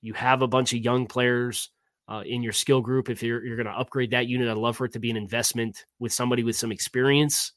You 0.00 0.12
have 0.12 0.42
a 0.42 0.46
bunch 0.46 0.72
of 0.72 0.78
young 0.78 1.06
players 1.06 1.70
uh, 2.08 2.22
in 2.24 2.42
your 2.42 2.52
skill 2.52 2.80
group. 2.80 3.10
If 3.10 3.20
you're, 3.22 3.44
you're 3.44 3.56
going 3.56 3.66
to 3.66 3.72
upgrade 3.72 4.12
that 4.12 4.28
unit, 4.28 4.48
I'd 4.48 4.56
love 4.56 4.76
for 4.76 4.84
it 4.84 4.92
to 4.92 5.00
be 5.00 5.10
an 5.10 5.16
investment 5.16 5.84
with 5.98 6.12
somebody 6.12 6.44
with 6.44 6.54
some 6.54 6.70
experience. 6.70 7.52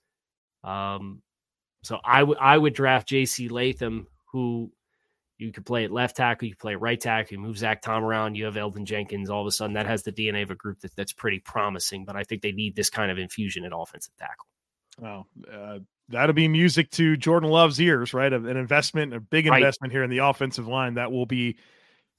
Um, 0.64 1.22
so 1.84 2.00
I 2.04 2.24
would 2.24 2.38
I 2.38 2.58
would 2.58 2.74
draft 2.74 3.08
J.C. 3.08 3.50
Latham, 3.50 4.08
who 4.32 4.72
you 5.38 5.52
could 5.52 5.66
play 5.66 5.84
at 5.84 5.92
left 5.92 6.18
tackle, 6.18 6.48
you 6.48 6.54
could 6.54 6.62
play 6.62 6.76
right 6.76 7.00
tackle, 7.00 7.34
you 7.34 7.40
move 7.40 7.58
Zach 7.58 7.82
Tom 7.82 8.04
around, 8.04 8.36
you 8.36 8.46
have 8.46 8.54
Elgton 8.56 8.84
Jenkins. 8.84 9.30
All 9.30 9.42
of 9.42 9.48
a 9.48 9.52
sudden, 9.52 9.74
that 9.74 9.88
has 9.88 10.04
the 10.04 10.12
DNA 10.12 10.44
of 10.44 10.52
a 10.52 10.56
group 10.56 10.80
that, 10.82 10.96
that's 10.96 11.14
pretty 11.14 11.40
promising. 11.40 12.06
But 12.06 12.16
I 12.16 12.24
think 12.24 12.44
they 12.44 12.52
need 12.52 12.76
this 12.76 12.90
kind 12.90 13.12
of 13.12 13.18
infusion 13.18 13.66
at 13.66 13.72
offensive 13.76 14.16
tackle. 14.18 14.46
Well, 15.00 15.28
uh, 15.52 15.80
that'll 16.10 16.34
be 16.34 16.48
music 16.48 16.92
to 16.92 17.18
Jordan 17.18 17.50
Love's 17.50 17.82
ears, 17.82 18.14
right? 18.14 18.32
An 18.32 18.46
investment, 18.46 19.14
a 19.14 19.20
big 19.20 19.48
investment 19.48 19.92
right. 19.92 19.96
here 19.96 20.04
in 20.04 20.12
the 20.12 20.20
offensive 20.20 20.68
line 20.68 20.94
that 20.96 21.12
will 21.12 21.26
be 21.26 21.58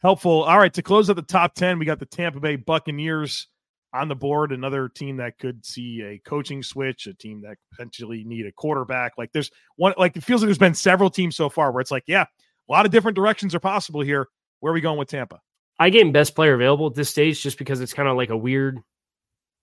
helpful. 0.00 0.42
All 0.42 0.58
right, 0.58 0.72
to 0.74 0.82
close 0.82 1.08
at 1.08 1.16
the 1.16 1.22
top 1.22 1.54
10, 1.54 1.78
we 1.78 1.84
got 1.84 2.00
the 2.00 2.06
Tampa 2.06 2.40
Bay 2.40 2.56
Buccaneers 2.56 3.46
on 3.92 4.08
the 4.08 4.14
board. 4.14 4.52
Another 4.52 4.88
team 4.88 5.16
that 5.18 5.38
could 5.38 5.64
see 5.64 6.02
a 6.02 6.18
coaching 6.18 6.62
switch, 6.62 7.06
a 7.06 7.14
team 7.14 7.42
that 7.42 7.56
potentially 7.70 8.24
need 8.24 8.46
a 8.46 8.52
quarterback. 8.52 9.12
Like 9.18 9.32
there's 9.32 9.50
one, 9.76 9.94
like 9.98 10.16
it 10.16 10.24
feels 10.24 10.42
like 10.42 10.48
there's 10.48 10.58
been 10.58 10.74
several 10.74 11.10
teams 11.10 11.36
so 11.36 11.48
far 11.48 11.72
where 11.72 11.80
it's 11.80 11.90
like, 11.90 12.04
yeah, 12.06 12.22
a 12.68 12.72
lot 12.72 12.86
of 12.86 12.92
different 12.92 13.16
directions 13.16 13.54
are 13.54 13.60
possible 13.60 14.00
here. 14.00 14.28
Where 14.60 14.70
are 14.70 14.74
we 14.74 14.80
going 14.80 14.98
with 14.98 15.08
Tampa? 15.08 15.40
I 15.78 15.90
gave 15.90 16.02
him 16.02 16.12
best 16.12 16.34
player 16.34 16.54
available 16.54 16.86
at 16.86 16.94
this 16.94 17.10
stage 17.10 17.42
just 17.42 17.58
because 17.58 17.80
it's 17.80 17.94
kind 17.94 18.08
of 18.08 18.16
like 18.16 18.30
a 18.30 18.36
weird 18.36 18.78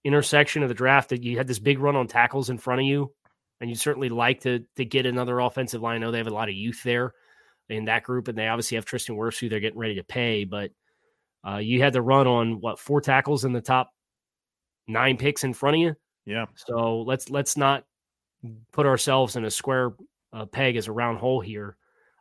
intersection 0.03 0.63
of 0.63 0.69
the 0.69 0.75
draft 0.75 1.09
that 1.09 1.23
you 1.23 1.37
had 1.37 1.47
this 1.47 1.59
big 1.59 1.79
run 1.79 1.95
on 1.95 2.07
tackles 2.07 2.49
in 2.49 2.57
front 2.57 2.81
of 2.81 2.87
you, 2.87 3.13
and 3.61 3.69
you 3.69 3.75
certainly 3.75 4.09
like 4.09 4.41
to 4.41 4.65
to 4.75 4.85
get 4.85 5.05
another 5.05 5.39
offensive 5.39 5.81
line. 5.81 5.95
I 5.95 5.99
know 5.99 6.11
they 6.11 6.17
have 6.17 6.27
a 6.27 6.31
lot 6.31 6.49
of 6.49 6.55
youth 6.55 6.81
there 6.83 7.13
in 7.69 7.85
that 7.85 8.03
group, 8.03 8.27
and 8.27 8.37
they 8.37 8.47
obviously 8.47 8.75
have 8.75 8.85
Tristan 8.85 9.15
Wirfs 9.15 9.39
who 9.39 9.49
they're 9.49 9.59
getting 9.59 9.79
ready 9.79 9.95
to 9.95 10.03
pay. 10.03 10.43
But 10.43 10.71
uh, 11.47 11.57
you 11.57 11.81
had 11.81 11.93
to 11.93 12.01
run 12.01 12.27
on 12.27 12.59
what 12.59 12.79
four 12.79 13.01
tackles 13.01 13.45
in 13.45 13.53
the 13.53 13.61
top 13.61 13.91
nine 14.89 15.17
picks 15.17 15.43
in 15.43 15.54
front 15.54 15.75
of 15.75 15.82
you. 15.82 15.95
Yeah. 16.25 16.45
So 16.56 17.02
let's 17.02 17.30
let's 17.30 17.56
not 17.56 17.86
put 18.71 18.86
ourselves 18.86 19.36
in 19.36 19.45
a 19.45 19.52
square 19.52 19.93
uh, 20.34 20.45
peg 20.45 20.75
as 20.75 20.88
a 20.88 20.91
round 20.91 21.19
hole 21.19 21.39
here. 21.39 21.78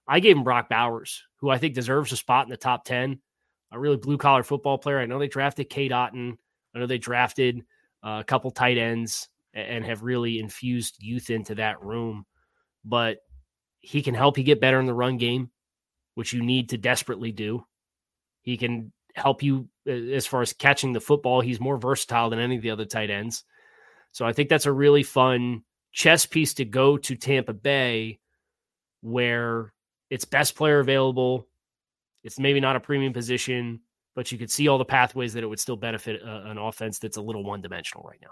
I 0.07 0.21
gave 0.21 0.37
him 0.37 0.45
Brock 0.45 0.69
Bowers, 0.69 1.23
who 1.37 1.51
I 1.51 1.59
think 1.59 1.75
deserves 1.75 2.13
a 2.13 2.17
spot 2.17 2.47
in 2.47 2.51
the 2.51 2.57
top 2.57 2.85
10. 2.85 3.19
A 3.73 3.79
really 3.79 3.99
blue 3.99 4.17
collar 4.17 4.43
football 4.43 4.79
player. 4.79 4.99
I 4.99 5.07
know 5.07 5.19
they 5.19 5.29
drafted 5.29 5.69
Cade 5.69 5.93
Otton. 5.93 6.39
I 6.75 6.79
know 6.79 6.87
they 6.87 6.99
drafted 6.99 7.61
uh, 8.03 8.19
a 8.21 8.25
couple 8.25 8.51
tight 8.51 8.79
ends 8.79 9.29
and 9.53 9.85
have 9.85 10.03
really 10.03 10.39
infused 10.39 10.97
youth 11.01 11.29
into 11.29 11.55
that 11.57 11.83
room. 11.83 12.25
But 12.85 13.19
he 13.81 14.03
can 14.03 14.15
help 14.15 14.39
you 14.39 14.45
get 14.45 14.61
better 14.61 14.81
in 14.81 14.87
the 14.87 14.95
run 14.95 15.19
game, 15.19 15.51
which 16.15 16.33
you 16.33 16.43
need 16.43 16.71
to 16.71 16.79
desperately 16.79 17.33
do. 17.33 17.67
He 18.41 18.57
can 18.57 18.93
help 19.15 19.43
you 19.43 19.69
as 19.89 20.27
far 20.27 20.43
as 20.43 20.53
catching 20.53 20.93
the 20.93 21.01
football. 21.01 21.41
He's 21.41 21.61
more 21.61 21.79
versatile 21.79 22.31
than 22.31 22.39
any 22.39 22.57
of 22.57 22.63
the 22.63 22.71
other 22.71 22.85
tight 22.85 23.11
ends. 23.11 23.45
So 24.13 24.27
I 24.27 24.33
think 24.33 24.49
that's 24.49 24.67
a 24.67 24.73
really 24.73 25.03
fun 25.03 25.63
chess 25.93 26.27
piece 26.27 26.55
to 26.55 26.65
go 26.65 26.97
to 26.99 27.17
Tampa 27.17 27.53
Bay 27.53 28.19
where 29.01 29.73
it's 30.11 30.25
best 30.25 30.57
player 30.57 30.81
available. 30.81 31.47
It's 32.25 32.39
maybe 32.39 32.61
not 32.61 32.77
a 32.77 32.81
premium 32.81 33.13
position, 33.13 33.81
but 34.15 34.33
you 34.33 34.39
could 34.39 34.51
see 34.51 34.69
all 34.69 34.79
the 34.79 34.85
pathways 34.85 35.35
that 35.35 35.43
it 35.43 35.47
would 35.47 35.61
still 35.61 35.77
benefit 35.77 36.21
uh, 36.23 36.43
an 36.47 36.59
offense 36.59 36.99
that's 36.99 37.17
a 37.17 37.23
little 37.23 37.45
one 37.45 37.61
dimensional 37.61 38.05
right 38.05 38.19
now. 38.21 38.31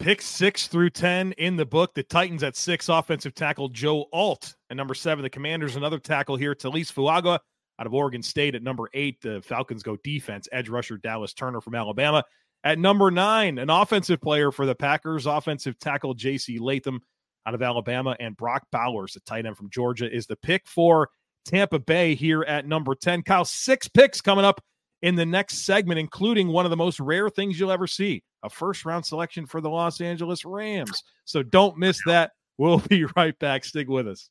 Pick 0.00 0.20
six 0.20 0.66
through 0.66 0.90
10 0.90 1.32
in 1.32 1.56
the 1.56 1.64
book. 1.64 1.94
The 1.94 2.02
Titans 2.02 2.42
at 2.42 2.56
six, 2.56 2.88
offensive 2.88 3.34
tackle 3.34 3.68
Joe 3.68 4.06
Alt. 4.12 4.56
And 4.68 4.76
number 4.76 4.92
seven, 4.92 5.22
the 5.22 5.30
Commanders, 5.30 5.76
another 5.76 6.00
tackle 6.00 6.36
here, 6.36 6.54
Taliese 6.54 6.92
Fuaga 6.92 7.38
out 7.78 7.86
of 7.86 7.94
Oregon 7.94 8.22
State. 8.22 8.54
At 8.54 8.62
number 8.62 8.88
eight, 8.94 9.20
the 9.20 9.42
Falcons 9.42 9.82
go 9.82 9.96
defense, 10.02 10.48
edge 10.52 10.68
rusher 10.68 10.96
Dallas 10.96 11.34
Turner 11.34 11.60
from 11.60 11.74
Alabama. 11.74 12.24
At 12.62 12.78
number 12.78 13.10
nine, 13.10 13.58
an 13.58 13.68
offensive 13.68 14.20
player 14.20 14.50
for 14.50 14.64
the 14.64 14.74
Packers, 14.74 15.26
offensive 15.26 15.78
tackle 15.78 16.14
J.C. 16.14 16.58
Latham 16.58 17.00
out 17.46 17.54
of 17.54 17.62
Alabama, 17.62 18.16
and 18.18 18.36
Brock 18.36 18.66
Bowers, 18.72 19.16
a 19.16 19.20
tight 19.20 19.44
end 19.44 19.56
from 19.56 19.68
Georgia, 19.68 20.10
is 20.10 20.26
the 20.26 20.36
pick 20.36 20.66
for 20.66 21.10
Tampa 21.44 21.78
Bay 21.78 22.14
here 22.14 22.42
at 22.42 22.66
number 22.66 22.94
10. 22.94 23.22
Kyle, 23.22 23.44
six 23.44 23.86
picks 23.86 24.22
coming 24.22 24.46
up 24.46 24.62
in 25.02 25.14
the 25.14 25.26
next 25.26 25.66
segment, 25.66 26.00
including 26.00 26.48
one 26.48 26.64
of 26.64 26.70
the 26.70 26.76
most 26.76 26.98
rare 27.00 27.28
things 27.28 27.60
you'll 27.60 27.70
ever 27.70 27.86
see 27.86 28.22
a 28.42 28.50
first 28.50 28.84
round 28.84 29.04
selection 29.04 29.46
for 29.46 29.60
the 29.60 29.70
Los 29.70 30.00
Angeles 30.00 30.44
Rams. 30.44 31.02
So 31.24 31.42
don't 31.42 31.78
miss 31.78 31.98
that. 32.06 32.32
We'll 32.56 32.78
be 32.88 33.04
right 33.16 33.38
back. 33.38 33.64
Stick 33.64 33.88
with 33.88 34.08
us. 34.08 34.30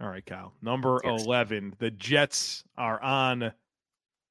All 0.00 0.08
right, 0.08 0.24
Kyle. 0.24 0.54
Number 0.62 1.00
yes. 1.04 1.24
11. 1.24 1.74
The 1.78 1.90
Jets 1.90 2.64
are 2.78 3.02
on 3.02 3.52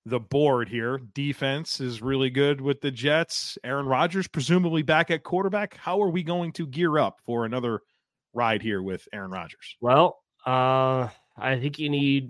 the 0.05 0.19
board 0.19 0.67
here. 0.67 0.99
Defense 1.13 1.79
is 1.79 2.01
really 2.01 2.31
good 2.31 2.59
with 2.59 2.81
the 2.81 2.89
Jets. 2.89 3.57
Aaron 3.63 3.85
Rodgers, 3.85 4.27
presumably 4.27 4.81
back 4.81 5.11
at 5.11 5.23
quarterback. 5.23 5.77
How 5.77 6.01
are 6.01 6.09
we 6.09 6.23
going 6.23 6.51
to 6.53 6.65
gear 6.65 6.97
up 6.97 7.21
for 7.23 7.45
another 7.45 7.81
ride 8.33 8.61
here 8.63 8.81
with 8.81 9.07
Aaron 9.13 9.31
Rodgers? 9.31 9.75
Well, 9.79 10.17
uh, 10.45 11.09
I 11.37 11.59
think 11.59 11.77
you 11.77 11.89
need 11.89 12.29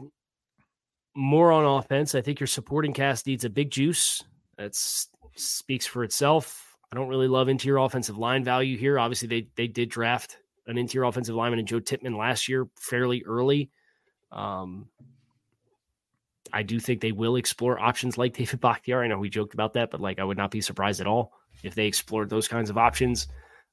more 1.16 1.52
on 1.52 1.66
offense. 1.66 2.16
I 2.16 2.22
think 2.22 2.40
your 2.40 2.48
supporting 2.48 2.94
cast 2.94 3.26
needs 3.26 3.46
a 3.46 3.50
big 3.50 3.72
juice. 3.72 4.24
That 4.58 4.76
speaks 5.36 5.86
for 5.86 6.04
itself. 6.04 6.78
I 6.92 6.96
don't 6.96 7.08
really 7.08 7.28
love 7.30 7.48
interior 7.48 7.78
offensive 7.78 8.18
line 8.18 8.44
value 8.44 8.78
here. 8.78 9.00
Obviously, 9.00 9.28
they 9.28 9.48
they 9.56 9.68
did 9.68 9.90
draft 9.90 10.38
an 10.70 10.78
interior 10.78 11.08
offensive 11.08 11.36
lineman 11.36 11.60
and 11.60 11.68
Joe 11.68 11.80
Tippmann 11.80 12.16
last 12.16 12.48
year 12.48 12.68
fairly 12.76 13.24
early. 13.26 13.72
Um, 14.32 14.88
I 16.54 16.64
do 16.64 16.80
think 16.80 17.02
they 17.02 17.12
will 17.12 17.36
explore 17.36 17.80
options 17.80 18.18
like 18.18 18.34
David 18.38 18.62
Bakhtiari. 18.62 19.06
I 19.06 19.10
know 19.10 19.18
we 19.18 19.30
joked 19.30 19.54
about 19.54 19.74
that, 19.74 19.92
but 19.92 20.00
like 20.00 20.20
I 20.20 20.24
would 20.24 20.38
not 20.38 20.52
be 20.52 20.62
surprised 20.62 21.02
at 21.02 21.08
all 21.08 21.34
if 21.64 21.76
they 21.76 21.88
explored 21.88 22.30
those 22.30 22.48
kinds 22.48 22.70
of 22.70 22.78
options. 22.78 23.28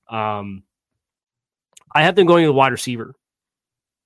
Um, 0.09 0.63
I 1.95 2.03
have 2.03 2.15
them 2.15 2.27
going 2.27 2.45
to 2.45 2.49
the 2.49 2.53
wide 2.53 2.73
receiver, 2.73 3.15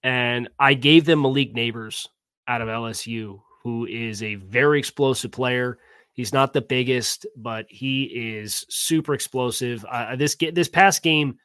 and 0.03 0.49
I 0.59 0.75
gave 0.75 1.05
them 1.05 1.23
Malik 1.23 1.55
Nabers 1.55 2.09
out 2.47 2.61
of 2.61 2.69
LSU, 2.69 3.41
who 3.63 3.87
is 3.87 4.23
a 4.23 4.35
very 4.35 4.79
explosive 4.79 5.31
player. 5.31 5.79
He's 6.13 6.33
not 6.33 6.53
the 6.53 6.61
biggest, 6.61 7.27
but 7.37 7.67
he 7.69 8.05
is 8.05 8.67
super 8.69 9.15
explosive. 9.15 9.85
Uh, 9.89 10.17
this 10.17 10.37
this 10.53 10.69
past 10.69 11.03
game, 11.03 11.39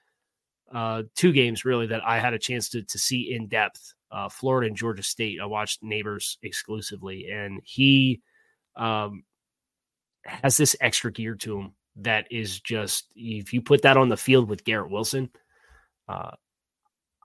uh, 0.76 1.04
two 1.16 1.32
games 1.32 1.64
really 1.64 1.88
that 1.88 2.06
I 2.06 2.20
had 2.20 2.34
a 2.34 2.40
chance 2.40 2.68
to 2.70 2.84
to 2.84 3.00
see 3.00 3.34
in 3.34 3.48
depth. 3.48 3.94
Uh, 4.12 4.30
Florida 4.30 4.68
and 4.68 4.78
Georgia 4.78 5.04
State. 5.04 5.40
I 5.42 5.46
watched 5.46 5.84
Nabers 5.84 6.38
exclusively, 6.44 7.28
and 7.32 7.60
he 7.64 8.22
um, 8.76 9.24
has 10.26 10.58
this 10.58 10.76
extra 10.80 11.12
gear 11.12 11.36
to 11.36 11.60
him 11.60 11.74
that 11.98 12.28
is 12.32 12.60
just 12.60 13.08
if 13.16 13.54
you 13.54 13.62
put 13.62 13.82
that 13.84 13.98
on 13.98 14.10
the 14.10 14.18
field 14.18 14.50
with 14.50 14.64
Garrett 14.64 14.92
Wilson, 14.92 15.30
uh, 16.08 16.32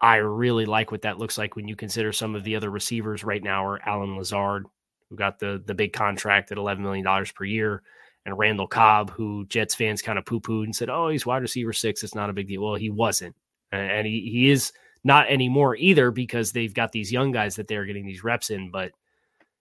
I 0.01 0.17
really 0.17 0.65
like 0.65 0.91
what 0.93 1.03
that 1.03 1.19
looks 1.19 1.37
like 1.37 1.57
when 1.57 1.69
you 1.69 1.77
consider 1.77 2.13
some 2.13 2.35
of 2.35 2.45
the 2.45 2.57
other 2.57 2.71
receivers 2.71 3.25
right 3.25 3.43
now 3.43 3.67
are 3.67 3.89
Allen 3.89 4.17
Lazard, 4.17 4.67
who 5.09 5.17
got 5.17 5.39
the 5.41 5.63
the 5.65 5.75
big 5.75 5.93
contract 5.93 6.53
at 6.53 6.59
eleven 6.59 6.85
million 6.85 7.05
dollars 7.05 7.33
per 7.33 7.45
year, 7.45 7.83
and 8.27 8.39
Randall 8.39 8.67
Cobb, 8.67 9.11
who 9.11 9.47
Jets 9.47 9.75
fans 9.75 10.03
kind 10.03 10.19
of 10.19 10.27
poo 10.27 10.41
pooed 10.41 10.65
and 10.65 10.77
said, 10.77 10.91
"Oh, 10.91 11.09
he's 11.09 11.27
wide 11.27 11.43
receiver 11.43 11.73
six. 11.73 12.03
It's 12.03 12.15
not 12.15 12.31
a 12.31 12.35
big 12.35 12.49
deal." 12.49 12.63
Well, 12.63 12.75
he 12.75 12.91
wasn't, 12.91 13.35
and 13.73 14.07
he 14.07 14.29
he 14.31 14.51
is 14.51 14.73
not 15.05 15.29
anymore 15.29 15.77
either 15.77 16.11
because 16.11 16.53
they've 16.53 16.75
got 16.75 16.93
these 16.93 17.13
young 17.13 17.33
guys 17.33 17.57
that 17.57 17.69
they're 17.69 17.87
getting 17.87 18.07
these 18.07 18.25
reps 18.25 18.51
in. 18.51 18.71
But 18.71 18.93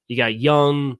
you 0.08 0.18
got 0.18 0.36
young 0.36 0.98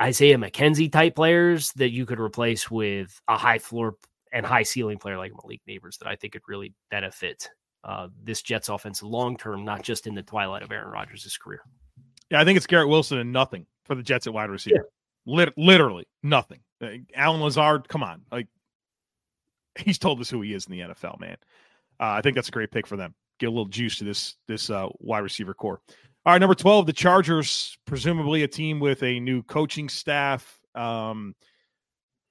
Isaiah 0.00 0.38
McKenzie 0.38 0.90
type 0.90 1.14
players 1.16 1.72
that 1.72 1.90
you 1.90 2.06
could 2.06 2.20
replace 2.20 2.70
with 2.70 3.20
a 3.28 3.36
high 3.36 3.58
floor 3.58 3.96
and 4.32 4.44
high 4.44 4.62
ceiling 4.62 4.98
player 4.98 5.16
like 5.16 5.32
Malik 5.32 5.60
Nabers 5.68 5.98
that 5.98 6.08
I 6.08 6.16
think 6.16 6.32
could 6.32 6.42
really 6.48 6.74
benefit 6.90 7.48
uh, 7.84 8.08
this 8.22 8.42
Jets 8.42 8.68
offense 8.68 9.02
long 9.02 9.36
term, 9.36 9.64
not 9.64 9.82
just 9.82 10.06
in 10.06 10.14
the 10.14 10.22
twilight 10.22 10.62
of 10.62 10.72
Aaron 10.72 10.90
Rodgers' 10.90 11.38
career. 11.38 11.60
Yeah, 12.30 12.40
I 12.40 12.44
think 12.44 12.56
it's 12.56 12.66
Garrett 12.66 12.88
Wilson 12.88 13.18
and 13.18 13.32
nothing 13.32 13.66
for 13.84 13.94
the 13.94 14.02
Jets 14.02 14.26
at 14.26 14.32
wide 14.32 14.50
receiver. 14.50 14.88
Lit- 15.26 15.56
literally 15.56 16.06
nothing. 16.22 16.60
Uh, 16.82 16.90
Allen 17.14 17.40
Lazard, 17.40 17.88
come 17.88 18.02
on, 18.02 18.22
like 18.30 18.48
he's 19.76 19.98
told 19.98 20.20
us 20.20 20.30
who 20.30 20.42
he 20.42 20.54
is 20.54 20.66
in 20.66 20.72
the 20.72 20.80
NFL, 20.80 21.20
man. 21.20 21.36
Uh, 22.00 22.12
I 22.12 22.20
think 22.20 22.34
that's 22.34 22.48
a 22.48 22.52
great 22.52 22.70
pick 22.70 22.86
for 22.86 22.96
them. 22.96 23.14
Get 23.38 23.46
a 23.46 23.50
little 23.50 23.66
juice 23.66 23.98
to 23.98 24.04
this 24.04 24.36
this 24.48 24.70
uh, 24.70 24.88
wide 24.98 25.20
receiver 25.20 25.54
corps. 25.54 25.80
All 26.26 26.32
right, 26.32 26.40
number 26.40 26.54
twelve, 26.54 26.86
the 26.86 26.92
Chargers, 26.92 27.76
presumably 27.86 28.42
a 28.42 28.48
team 28.48 28.80
with 28.80 29.02
a 29.02 29.20
new 29.20 29.42
coaching 29.42 29.88
staff, 29.88 30.58
um, 30.74 31.34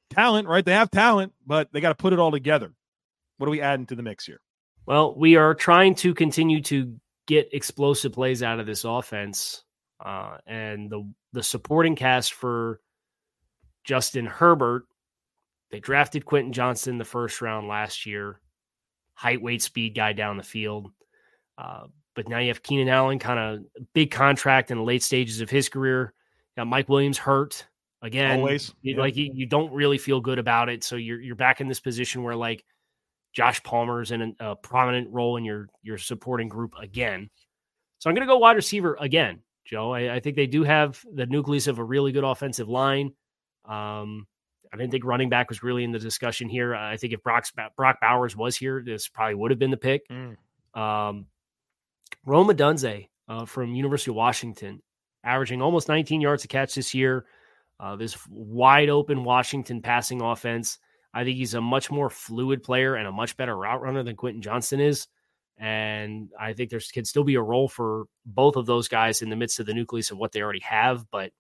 talent. 0.10 0.48
Right, 0.48 0.64
they 0.64 0.74
have 0.74 0.92
talent, 0.92 1.34
but 1.46 1.70
they 1.74 1.82
got 1.82 1.90
to 1.90 1.96
put 1.96 2.14
it 2.14 2.20
all 2.20 2.32
together. 2.32 2.74
What 3.38 3.48
are 3.48 3.52
we 3.52 3.62
adding 3.62 3.86
to 3.88 3.96
the 3.96 4.04
mix 4.04 4.26
here? 4.26 4.40
Well, 4.86 5.16
we 5.16 5.36
are 5.36 5.54
trying 5.54 5.96
to 5.96 6.14
continue 6.14 6.62
to 6.64 6.96
get 7.26 7.54
explosive 7.54 8.14
plays 8.14 8.44
out 8.44 8.60
of 8.60 8.66
this 8.66 8.84
offense, 8.84 9.63
uh, 10.04 10.38
and 10.46 10.90
the 10.90 11.10
the 11.32 11.44
supporting 11.44 11.96
cast 11.96 12.34
for 12.34 12.80
Justin 13.84 14.26
Herbert. 14.26 14.84
They 15.72 15.80
drafted 15.80 16.26
Quentin 16.26 16.54
Johnston 16.54 16.98
the 16.98 17.06
first 17.06 17.42
round 17.42 17.68
last 17.68 18.06
year, 18.06 18.40
height, 19.16 19.42
weight, 19.42 19.62
speed 19.62 19.96
guy 19.96 20.14
down 20.14 20.38
the 20.38 20.44
field. 20.44 20.92
Uh, 21.58 21.86
but 22.16 22.30
now 22.30 22.38
you 22.38 22.50
have 22.50 22.62
Keenan 22.62 22.90
Allen, 22.90 23.18
kind 23.18 23.40
of 23.40 23.66
big 23.94 24.12
contract 24.12 24.70
in 24.70 24.78
the 24.78 24.84
late 24.84 25.02
stages 25.02 25.42
of 25.42 25.50
his 25.50 25.70
career. 25.70 26.14
Got 26.56 26.68
Mike 26.68 26.90
Williams 26.90 27.18
hurt 27.18 27.66
again. 28.04 28.40
Always, 28.40 28.74
you, 28.82 28.98
like 28.98 29.16
you, 29.16 29.32
you, 29.34 29.48
don't 29.48 29.74
really 29.74 29.98
feel 29.98 30.22
good 30.22 30.38
about 30.38 30.70
it. 30.70 30.84
So 30.84 30.96
you're 30.96 31.20
you're 31.20 31.36
back 31.36 31.62
in 31.62 31.68
this 31.68 31.80
position 31.80 32.22
where 32.22 32.36
like 32.36 32.64
Josh 33.34 33.64
Palmer's 33.64 34.12
in 34.12 34.36
a, 34.40 34.52
a 34.52 34.56
prominent 34.56 35.10
role 35.12 35.38
in 35.38 35.46
your 35.46 35.70
your 35.82 35.98
supporting 35.98 36.50
group 36.50 36.76
again. 36.80 37.30
So 37.98 38.10
I'm 38.10 38.16
going 38.16 38.28
to 38.28 38.32
go 38.32 38.38
wide 38.38 38.58
receiver 38.58 38.96
again, 39.00 39.40
Joe. 39.66 39.92
I, 39.94 40.16
I, 40.16 40.20
think 40.20 40.36
they 40.36 40.48
do 40.48 40.64
have 40.64 41.04
the 41.12 41.26
nucleus 41.26 41.68
of 41.68 41.80
a 41.80 41.84
really 41.84 42.12
good 42.12 42.24
offensive 42.24 42.70
line. 42.70 43.14
Um, 43.66 44.28
I 44.74 44.78
didn't 44.78 44.92
think 44.92 45.06
running 45.06 45.30
back 45.30 45.50
was 45.50 45.64
really 45.64 45.84
in 45.84 45.92
the 45.92 46.00
discussion 46.00 46.50
here. 46.50 46.74
I 46.74 46.98
think 46.98 47.14
if 47.14 47.22
Brock's, 47.22 47.52
Brock 47.78 47.98
Bowers 48.02 48.36
was 48.36 48.58
here, 48.58 48.82
this 48.84 49.08
probably 49.08 49.36
would 49.36 49.52
have 49.52 49.60
been 49.60 49.72
the 49.72 49.78
pick. 49.78 50.08
Mm. 50.10 50.36
Um, 50.80 51.28
Rome 52.26 52.48
Odunze 52.48 53.08
uh, 53.28 53.46
from 53.46 53.76
University 53.76 54.12
of 54.12 54.16
Washington, 54.16 54.82
averaging 55.24 55.62
almost 55.62 55.88
19 55.88 56.22
yards 56.22 56.44
a 56.44 56.48
catch 56.48 56.76
this 56.76 56.94
year. 56.94 57.26
Uh, 57.80 57.96
this 57.96 58.18
wide 58.30 58.90
open 58.90 59.24
Washington 59.24 59.82
passing 59.82 60.22
offense. 60.22 60.80
I 61.14 61.24
think 61.24 61.38
he's 61.38 61.54
a 61.54 61.62
much 61.62 61.92
more 61.92 62.10
fluid 62.10 62.64
player 62.64 62.96
and 62.96 63.08
a 63.08 63.12
much 63.12 63.38
better 63.38 63.56
route 63.56 63.82
runner 63.82 64.04
than 64.04 64.16
Quentin 64.16 64.42
Johnston 64.42 64.80
is. 64.80 65.08
And 65.58 66.30
I 66.40 66.54
think 66.54 66.70
there 66.70 66.82
can 66.92 67.06
still 67.06 67.24
be 67.24 67.36
a 67.36 67.42
role 67.42 67.68
for 67.68 68.06
both 68.26 68.56
of 68.56 68.66
those 68.66 68.88
guys 68.88 69.22
in 69.22 69.30
the 69.30 69.36
midst 69.36 69.60
of 69.60 69.66
the 69.66 69.74
nucleus 69.74 70.12
of 70.12 70.18
what 70.18 70.32
they 70.32 70.42
already 70.42 70.62
have. 70.62 71.10
But 71.12 71.32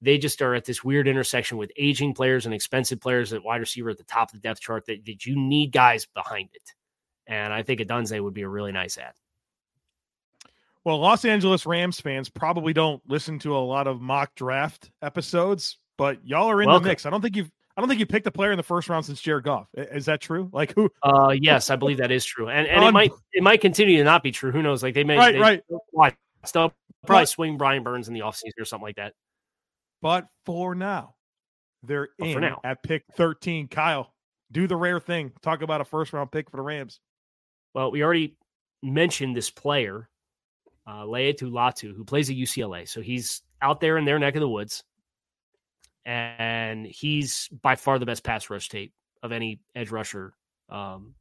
they 0.00 0.18
just 0.18 0.42
are 0.42 0.54
at 0.54 0.64
this 0.64 0.82
weird 0.82 1.06
intersection 1.06 1.58
with 1.58 1.70
aging 1.76 2.14
players 2.14 2.44
and 2.44 2.54
expensive 2.54 3.00
players 3.00 3.32
at 3.32 3.44
wide 3.44 3.60
receiver 3.60 3.90
at 3.90 3.98
the 3.98 4.04
top 4.04 4.30
of 4.30 4.32
the 4.32 4.46
depth 4.48 4.60
chart 4.60 4.86
that, 4.86 5.04
that 5.04 5.24
you 5.26 5.36
need 5.36 5.70
guys 5.70 6.06
behind 6.06 6.48
it. 6.54 6.72
And 7.26 7.52
I 7.52 7.62
think 7.62 7.80
Odunze 7.80 8.20
would 8.20 8.34
be 8.34 8.42
a 8.42 8.48
really 8.48 8.72
nice 8.72 8.98
ad. 8.98 9.12
Well, 10.84 10.98
Los 10.98 11.24
Angeles 11.24 11.64
Rams 11.64 12.00
fans 12.00 12.28
probably 12.28 12.72
don't 12.72 13.00
listen 13.06 13.38
to 13.40 13.56
a 13.56 13.58
lot 13.58 13.86
of 13.86 14.00
mock 14.00 14.34
draft 14.34 14.90
episodes, 15.00 15.78
but 15.96 16.26
y'all 16.26 16.50
are 16.50 16.60
in 16.60 16.66
Welcome. 16.66 16.82
the 16.82 16.88
mix. 16.88 17.06
I 17.06 17.10
don't 17.10 17.22
think 17.22 17.36
you've 17.36 17.52
I 17.76 17.80
don't 17.80 17.88
think 17.88 18.00
you 18.00 18.06
picked 18.06 18.26
a 18.26 18.30
player 18.30 18.52
in 18.52 18.58
the 18.58 18.62
first 18.62 18.88
round 18.88 19.06
since 19.06 19.20
Jared 19.20 19.44
Goff. 19.44 19.66
Is 19.74 20.04
that 20.04 20.20
true? 20.20 20.50
Like 20.52 20.74
who? 20.74 20.90
Uh, 21.02 21.34
yes, 21.38 21.70
I 21.70 21.76
believe 21.76 21.98
that 21.98 22.10
is 22.10 22.24
true, 22.24 22.48
and 22.48 22.66
and 22.66 22.84
it 22.84 22.92
might 22.92 23.12
it 23.32 23.42
might 23.42 23.60
continue 23.60 23.96
to 23.98 24.04
not 24.04 24.22
be 24.22 24.30
true. 24.30 24.52
Who 24.52 24.62
knows? 24.62 24.82
Like 24.82 24.94
they 24.94 25.04
may 25.04 25.16
right 25.16 25.32
they, 25.32 25.40
right. 25.40 25.62
Why? 25.90 26.14
Still 26.44 26.74
probably 27.06 27.26
swing 27.26 27.56
Brian 27.56 27.82
Burns 27.82 28.08
in 28.08 28.14
the 28.14 28.20
offseason 28.20 28.60
or 28.60 28.64
something 28.64 28.84
like 28.84 28.96
that. 28.96 29.14
But 30.02 30.26
for 30.44 30.74
now, 30.74 31.14
they're 31.82 32.08
but 32.18 32.28
in 32.28 32.40
now. 32.40 32.60
at 32.62 32.82
pick 32.82 33.04
thirteen. 33.14 33.68
Kyle, 33.68 34.12
do 34.50 34.66
the 34.66 34.76
rare 34.76 35.00
thing. 35.00 35.32
Talk 35.40 35.62
about 35.62 35.80
a 35.80 35.84
first 35.84 36.12
round 36.12 36.30
pick 36.30 36.50
for 36.50 36.58
the 36.58 36.62
Rams. 36.62 37.00
Well, 37.74 37.90
we 37.90 38.02
already 38.02 38.36
mentioned 38.82 39.34
this 39.34 39.48
player, 39.48 40.10
uh, 40.86 41.04
Laiatu 41.04 41.50
Latu, 41.50 41.96
who 41.96 42.04
plays 42.04 42.28
at 42.28 42.36
UCLA. 42.36 42.86
So 42.86 43.00
he's 43.00 43.40
out 43.62 43.80
there 43.80 43.96
in 43.96 44.04
their 44.04 44.18
neck 44.18 44.34
of 44.34 44.40
the 44.40 44.48
woods 44.48 44.84
and 46.04 46.86
he's 46.86 47.48
by 47.48 47.76
far 47.76 47.98
the 47.98 48.06
best 48.06 48.24
pass 48.24 48.50
rush 48.50 48.68
tape 48.68 48.92
of 49.22 49.32
any 49.32 49.60
edge 49.74 49.90
rusher 49.90 50.34
um, 50.68 51.14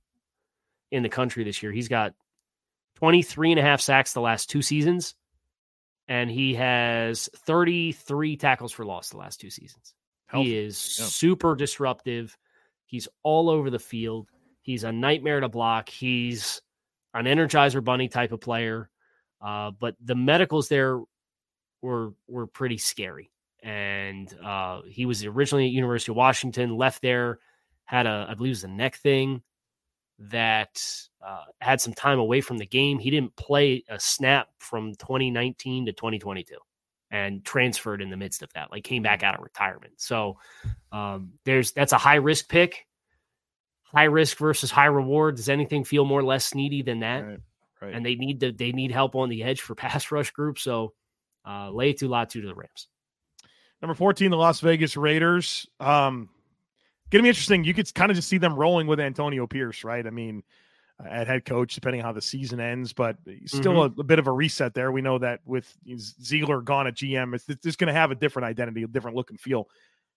in 0.92 1.04
the 1.04 1.10
country 1.10 1.44
this 1.44 1.62
year. 1.62 1.72
He's 1.72 1.88
got 1.88 2.14
23 2.96 3.52
and 3.52 3.60
a 3.60 3.64
half 3.64 3.82
sacks 3.82 4.14
the 4.14 4.22
last 4.22 4.50
two 4.50 4.62
seasons, 4.62 5.16
and 6.08 6.30
he 6.30 6.56
has 6.56 7.30
33 7.46 8.38
tackles 8.38 8.72
for 8.72 8.86
loss 8.86 9.10
the 9.10 9.18
last 9.18 9.40
two 9.40 9.50
seasons. 9.50 9.94
Healthy. 10.28 10.50
He 10.50 10.58
is 10.58 10.98
yeah. 11.00 11.06
super 11.06 11.56
disruptive. 11.56 12.38
He's 12.86 13.08
all 13.24 13.50
over 13.50 13.70
the 13.70 13.80
field. 13.80 14.30
He's 14.62 14.84
a 14.84 14.92
nightmare 14.92 15.40
to 15.40 15.50
block. 15.50 15.90
He's 15.90 16.62
an 17.14 17.26
energizer 17.26 17.84
bunny 17.84 18.08
type 18.08 18.32
of 18.32 18.42
player. 18.42 18.90
Uh, 19.42 19.72
but 19.72 19.96
the 20.04 20.16
medicals 20.16 20.70
there 20.70 21.00
were 21.82 22.14
were 22.28 22.48
pretty 22.48 22.78
scary 22.78 23.32
and 23.62 24.34
uh, 24.44 24.82
he 24.88 25.06
was 25.06 25.24
originally 25.24 25.66
at 25.66 25.72
University 25.72 26.12
of 26.12 26.16
Washington, 26.16 26.78
left 26.78 27.02
there, 27.02 27.40
had 27.86 28.06
a 28.06 28.28
I 28.30 28.34
believe 28.34 28.50
it 28.50 28.58
was 28.58 28.64
a 28.64 28.70
neck 28.70 28.96
thing 28.96 29.42
that 30.30 30.82
uh, 31.26 31.44
had 31.60 31.82
some 31.82 31.94
time 31.94 32.20
away 32.20 32.42
from 32.42 32.58
the 32.58 32.66
game. 32.66 33.00
He 33.00 33.10
didn't 33.10 33.36
play 33.36 33.84
a 33.90 34.00
snap 34.00 34.50
from 34.60 34.94
2019 34.96 35.88
to 35.88 35.92
2022 35.94 36.56
and 37.12 37.44
transferred 37.44 38.02
in 38.02 38.10
the 38.10 38.18
midst 38.18 38.42
of 38.42 38.52
that, 38.54 38.72
like 38.72 38.84
came 38.84 39.04
back 39.04 39.24
out 39.24 39.36
of 39.36 39.42
retirement. 39.42 39.94
So 39.98 40.38
um, 40.92 41.34
there's 41.44 41.72
that's 41.74 41.94
a 41.94 41.98
high 41.98 42.16
risk 42.16 42.48
pick. 42.48 42.88
High 43.84 44.06
risk 44.06 44.38
versus 44.38 44.72
high 44.72 44.86
reward. 44.86 45.36
Does 45.36 45.50
anything 45.50 45.84
feel 45.84 46.06
more 46.06 46.24
less 46.24 46.56
needy 46.56 46.82
than 46.82 47.02
that? 47.02 47.20
Right, 47.26 47.40
right. 47.82 47.94
And 47.94 48.06
they 48.06 48.16
need 48.16 48.40
to 48.40 48.54
they 48.54 48.72
need 48.72 48.92
help 48.92 49.16
on 49.16 49.28
the 49.28 49.44
edge 49.44 49.62
for 49.62 49.76
pass 49.76 50.12
rush 50.12 50.32
group. 50.32 50.58
So 50.58 50.94
uh, 51.44 51.70
Laiatu 51.70 52.08
Latu 52.08 52.42
to 52.42 52.48
the 52.48 52.56
Rams. 52.56 52.88
Number 53.82 53.96
14, 53.96 54.32
the 54.32 54.38
Las 54.38 54.60
Vegas 54.60 54.96
Raiders. 54.96 55.68
Um, 55.80 56.30
gonna 57.10 57.24
be 57.24 57.30
interesting. 57.30 57.64
You 57.64 57.74
could 57.74 57.94
kind 57.94 58.12
of 58.12 58.16
just 58.16 58.30
see 58.30 58.38
them 58.38 58.56
rolling 58.56 58.88
with 58.88 59.00
Antonio 59.00 59.48
Pierce, 59.48 59.84
right? 59.84 60.06
I 60.06 60.12
mean, 60.12 60.44
uh, 61.04 61.08
at 61.08 61.28
head 61.28 61.46
coach, 61.46 61.74
depending 61.74 62.02
on 62.02 62.06
how 62.06 62.12
the 62.12 62.22
season 62.22 62.60
ends, 62.60 62.94
but 62.94 63.18
still 63.46 63.74
mm-hmm. 63.74 64.00
a, 64.00 64.02
a, 64.02 64.04
bit 64.04 64.20
of 64.20 64.28
a 64.28 64.32
reset 64.32 64.74
there. 64.74 64.92
We 64.92 65.02
know 65.02 65.18
that 65.20 65.40
with 65.46 65.76
Ziegler 65.98 66.62
gone 66.62 66.88
at 66.88 66.96
GM, 66.96 67.34
it's, 67.34 67.48
it's 67.50 67.64
just 67.64 67.80
going 67.80 67.88
to 67.88 67.94
have 67.94 68.12
a 68.12 68.16
different 68.16 68.48
identity, 68.48 68.84
a 68.84 68.88
different 68.88 69.16
look 69.16 69.30
and 69.30 69.40
feel 69.40 69.68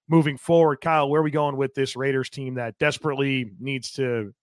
moving 0.08 0.36
forward. 0.36 0.80
Kyle, 0.80 1.08
where 1.08 1.20
are 1.20 1.24
we 1.24 1.30
going 1.30 1.56
with 1.56 1.74
this 1.74 1.96
Raiders 1.96 2.28
team 2.28 2.54
that 2.54 2.78
desperately 2.78 3.52
needs 3.58 3.92
to 3.92 4.34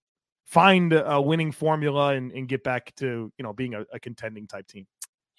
find 0.46 0.94
a 0.94 1.22
winning 1.22 1.52
formula 1.52 2.10
and, 2.10 2.32
and 2.32 2.48
get 2.48 2.64
back 2.64 2.94
to 2.96 3.32
you 3.38 3.44
know 3.44 3.54
being 3.54 3.74
a, 3.74 3.86
a 3.94 4.00
contending 4.00 4.48
type 4.48 4.68
team? 4.68 4.88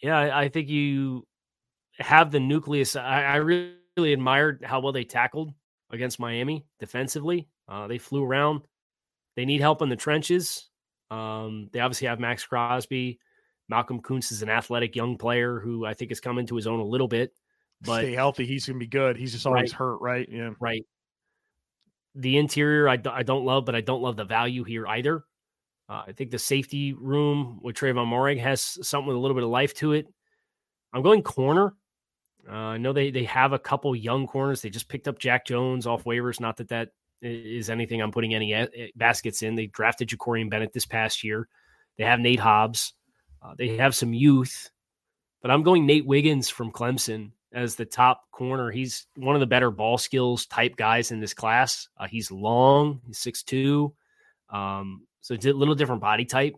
Yeah, 0.02 0.18
I, 0.18 0.42
I 0.42 0.48
think 0.48 0.68
you 0.68 1.26
have 1.98 2.30
the 2.30 2.40
nucleus. 2.40 2.96
I, 2.96 3.22
I 3.22 3.36
really, 3.36 3.74
really 3.96 4.12
admired 4.12 4.64
how 4.64 4.80
well 4.80 4.92
they 4.92 5.04
tackled 5.04 5.52
against 5.90 6.18
Miami 6.18 6.64
defensively. 6.80 7.48
Uh, 7.68 7.86
they 7.86 7.98
flew 7.98 8.24
around. 8.24 8.62
They 9.36 9.44
need 9.44 9.60
help 9.60 9.82
in 9.82 9.88
the 9.88 9.96
trenches. 9.96 10.68
Um, 11.10 11.68
they 11.72 11.80
obviously 11.80 12.08
have 12.08 12.20
Maxx 12.20 12.44
Crosby. 12.44 13.18
Malcolm 13.68 14.00
Koonce 14.00 14.32
is 14.32 14.42
an 14.42 14.50
athletic 14.50 14.96
young 14.96 15.16
player 15.16 15.60
who 15.60 15.86
I 15.86 15.94
think 15.94 16.10
has 16.10 16.20
come 16.20 16.38
into 16.38 16.56
his 16.56 16.66
own 16.66 16.80
a 16.80 16.84
little 16.84 17.08
bit. 17.08 17.32
But 17.80 18.00
stay 18.00 18.12
healthy, 18.12 18.46
he's 18.46 18.66
going 18.66 18.78
to 18.78 18.84
be 18.84 18.88
good. 18.88 19.16
He's 19.16 19.32
just 19.32 19.46
always 19.46 19.72
right, 19.72 19.78
hurt, 19.78 19.96
right? 20.00 20.28
Yeah, 20.30 20.50
right. 20.60 20.84
The 22.14 22.36
interior, 22.36 22.88
I, 22.88 22.98
I 23.10 23.22
don't 23.22 23.44
love, 23.44 23.64
but 23.64 23.74
I 23.74 23.80
don't 23.80 24.02
love 24.02 24.16
the 24.16 24.24
value 24.24 24.64
here 24.64 24.86
either. 24.86 25.24
Uh, 25.88 26.04
I 26.06 26.12
think 26.12 26.30
the 26.30 26.38
safety 26.38 26.92
room 26.92 27.60
with 27.62 27.76
Trevon 27.76 28.06
Moehrig 28.06 28.38
has 28.38 28.78
something 28.86 29.08
with 29.08 29.16
a 29.16 29.20
little 29.20 29.34
bit 29.34 29.44
of 29.44 29.50
life 29.50 29.74
to 29.74 29.92
it. 29.92 30.06
I'm 30.92 31.02
going 31.02 31.22
corner. 31.22 31.74
Uh, 32.48 32.54
I 32.54 32.78
know 32.78 32.92
they 32.92 33.10
they 33.10 33.24
have 33.24 33.52
a 33.52 33.58
couple 33.58 33.94
young 33.94 34.26
corners. 34.26 34.62
They 34.62 34.70
just 34.70 34.88
picked 34.88 35.08
up 35.08 35.18
Jack 35.18 35.46
Jones 35.46 35.86
off 35.86 36.04
waivers. 36.04 36.40
Not 36.40 36.56
that 36.56 36.68
that 36.68 36.90
is 37.20 37.70
anything 37.70 38.02
I'm 38.02 38.10
putting 38.10 38.34
any 38.34 38.68
baskets 38.96 39.42
in. 39.42 39.54
They 39.54 39.66
drafted 39.66 40.08
Jakorian 40.08 40.50
Bennett 40.50 40.72
this 40.72 40.86
past 40.86 41.22
year. 41.22 41.48
They 41.96 42.04
have 42.04 42.18
Nate 42.18 42.40
Hobbs. 42.40 42.94
Uh, 43.40 43.54
they 43.56 43.76
have 43.76 43.94
some 43.94 44.12
youth, 44.12 44.70
but 45.40 45.50
I'm 45.50 45.62
going 45.62 45.86
Nate 45.86 46.06
Wiggins 46.06 46.48
from 46.48 46.72
Clemson 46.72 47.32
as 47.52 47.74
the 47.74 47.84
top 47.84 48.22
corner. 48.30 48.70
He's 48.70 49.06
one 49.16 49.34
of 49.34 49.40
the 49.40 49.46
better 49.46 49.70
ball 49.70 49.98
skills 49.98 50.46
type 50.46 50.76
guys 50.76 51.10
in 51.10 51.20
this 51.20 51.34
class. 51.34 51.88
Uh, 51.98 52.06
he's 52.06 52.30
long, 52.30 53.00
he's 53.06 53.18
6'2. 53.18 53.92
Um, 54.50 55.06
so 55.20 55.34
it's 55.34 55.46
a 55.46 55.52
little 55.52 55.74
different 55.74 56.00
body 56.00 56.24
type 56.24 56.54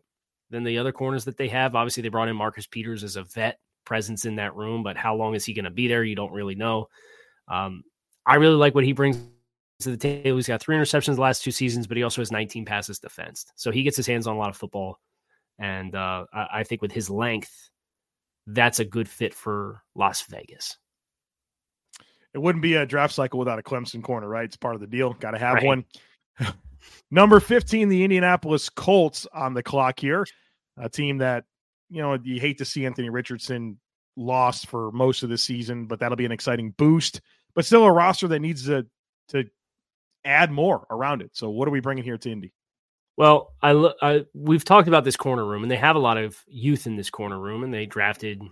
than 0.51 0.65
the 0.65 0.79
other 0.79 0.93
corners 0.93 1.25
that 1.25 1.37
they 1.37 1.49
have. 1.49 1.75
Obviously, 1.75 2.03
they 2.03 2.09
brought 2.09 2.29
in 2.29 2.37
Marcus 2.37 2.67
Peters 2.67 3.03
as 3.03 3.17
a 3.17 3.25
vet 3.25 3.59
presence 3.85 4.25
in 4.25 4.37
that 4.37 4.55
room, 4.57 4.83
but 4.83 4.97
how 4.97 5.15
long 5.15 5.35
is 5.35 5.45
he 5.45 5.55
going 5.55 5.65
to 5.65 5.71
be 5.71 5.89
there? 5.89 6.05
You 6.05 6.17
don't 6.17 6.33
really 6.33 6.55
know. 6.55 6.89
Um, 7.49 7.85
I 8.27 8.37
really 8.37 8.57
like 8.57 8.75
what 8.75 8.85
he 8.85 8.93
brings 8.93 9.19
to 9.81 9.91
the 9.91 9.97
table. 9.97 10.37
He's 10.37 10.49
got 10.49 10.61
three 10.61 10.77
interceptions 10.77 11.17
the 11.17 11.21
last 11.21 11.43
two 11.43 11.51
seasons, 11.51 11.87
but 11.87 11.97
he 11.97 12.03
also 12.03 12.21
has 12.21 12.33
19 12.33 12.65
passes 12.65 12.99
defensed. 12.99 13.53
So 13.57 13.71
he 13.71 13.83
gets 13.83 13.97
his 13.97 14.07
hands 14.07 14.27
on 14.27 14.37
a 14.37 14.39
lot 14.39 14.51
of 14.51 14.57
football. 14.57 14.99
And 15.59 15.95
uh, 15.95 16.25
I, 16.33 16.47
I 16.53 16.63
think 16.65 16.83
with 16.83 16.93
his 16.93 17.11
length, 17.11 17.71
that's 18.47 18.81
a 18.81 18.85
good 18.85 19.09
fit 19.09 19.35
for 19.35 19.83
Las 19.95 20.23
Vegas. 20.23 20.77
It 22.35 22.39
wouldn't 22.39 22.63
be 22.63 22.75
a 22.75 22.87
draft 22.87 23.15
cycle 23.15 23.39
without 23.39 23.59
a 23.59 23.63
Clemson 23.63 24.03
corner, 24.03 24.29
right? 24.29 24.45
It's 24.45 24.57
part 24.57 24.75
of 24.75 24.81
the 24.81 24.87
deal. 24.87 25.13
Got 25.15 25.33
to 25.33 25.39
have 25.39 25.55
right. 25.55 25.65
one. 25.65 25.85
Number 27.11 27.41
15, 27.41 27.89
the 27.89 28.03
Indianapolis 28.03 28.69
Colts 28.69 29.27
on 29.33 29.55
the 29.55 29.63
clock 29.63 30.01
here. 30.01 30.27
A 30.77 30.89
team 30.89 31.19
that, 31.19 31.45
you 31.95 32.03
know, 32.03 32.19
you 32.23 32.41
hate 32.41 32.59
to 32.59 32.65
see 32.65 32.85
Anthony 32.85 33.09
Richardson 33.09 33.79
lost 34.17 34.67
for 34.67 34.91
most 34.93 35.23
of 35.23 35.29
the 35.29 35.39
season, 35.39 35.87
but 35.87 36.01
that'll 36.01 36.17
be 36.17 36.25
an 36.25 36.33
exciting 36.33 36.73
boost. 36.73 37.21
But 37.55 37.65
still 37.65 37.85
a 37.85 37.93
roster 37.93 38.29
that 38.29 38.41
needs 38.41 38.67
to 38.67 38.87
to 39.29 39.45
add 40.25 40.51
more 40.51 40.87
around 40.91 41.23
it. 41.23 41.31
So 41.35 41.51
what 41.51 41.69
are 41.69 41.71
we 41.71 41.81
bringing 41.81 42.05
here 42.05 42.19
to 42.19 42.31
Indy? 42.31 42.53
Well, 43.17 43.55
I, 43.63 43.91
I 44.03 44.25
we've 44.35 44.65
talked 44.65 44.89
about 44.89 45.05
this 45.05 45.17
corner 45.17 45.45
room, 45.45 45.63
and 45.63 45.71
they 45.71 45.77
have 45.77 45.97
a 45.97 46.01
lot 46.01 46.17
of 46.17 46.37
youth 46.49 46.87
in 46.87 46.97
this 46.97 47.11
corner 47.11 47.39
room, 47.39 47.63
and 47.63 47.73
they 47.73 47.87
drafted 47.87 48.43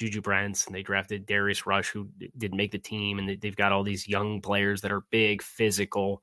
Juju 0.00 0.22
Brents 0.22 0.66
and 0.66 0.74
they 0.74 0.82
drafted 0.82 1.26
Darius 1.26 1.66
Rush, 1.66 1.90
who 1.90 2.08
didn't 2.38 2.56
make 2.56 2.72
the 2.72 2.78
team, 2.78 3.18
and 3.18 3.40
they've 3.40 3.56
got 3.56 3.70
all 3.70 3.82
these 3.82 4.08
young 4.08 4.40
players 4.40 4.80
that 4.80 4.92
are 4.92 5.04
big, 5.10 5.42
physical. 5.42 6.22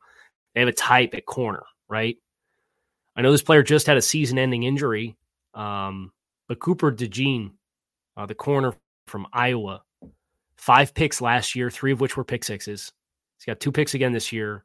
They 0.53 0.61
have 0.61 0.69
a 0.69 0.73
type 0.73 1.13
at 1.13 1.25
corner, 1.27 1.63
right? 1.87 2.17
I 3.15 3.21
know 3.21 3.31
this 3.31 3.43
player 3.43 3.63
just 3.63 3.87
had 3.87 3.97
a 3.97 4.01
season-ending 4.01 4.63
injury, 4.63 5.15
um, 5.53 6.11
but 6.47 6.59
Cooper 6.59 6.91
DeJean, 6.91 7.51
uh, 8.15 8.25
the 8.25 8.35
corner 8.35 8.73
from 9.07 9.27
Iowa, 9.33 9.83
five 10.57 10.93
picks 10.93 11.21
last 11.21 11.55
year, 11.55 11.69
three 11.69 11.91
of 11.91 12.01
which 12.01 12.17
were 12.17 12.23
pick 12.23 12.43
sixes. 12.43 12.91
He's 13.37 13.45
got 13.45 13.59
two 13.59 13.71
picks 13.71 13.93
again 13.93 14.11
this 14.11 14.31
year. 14.31 14.63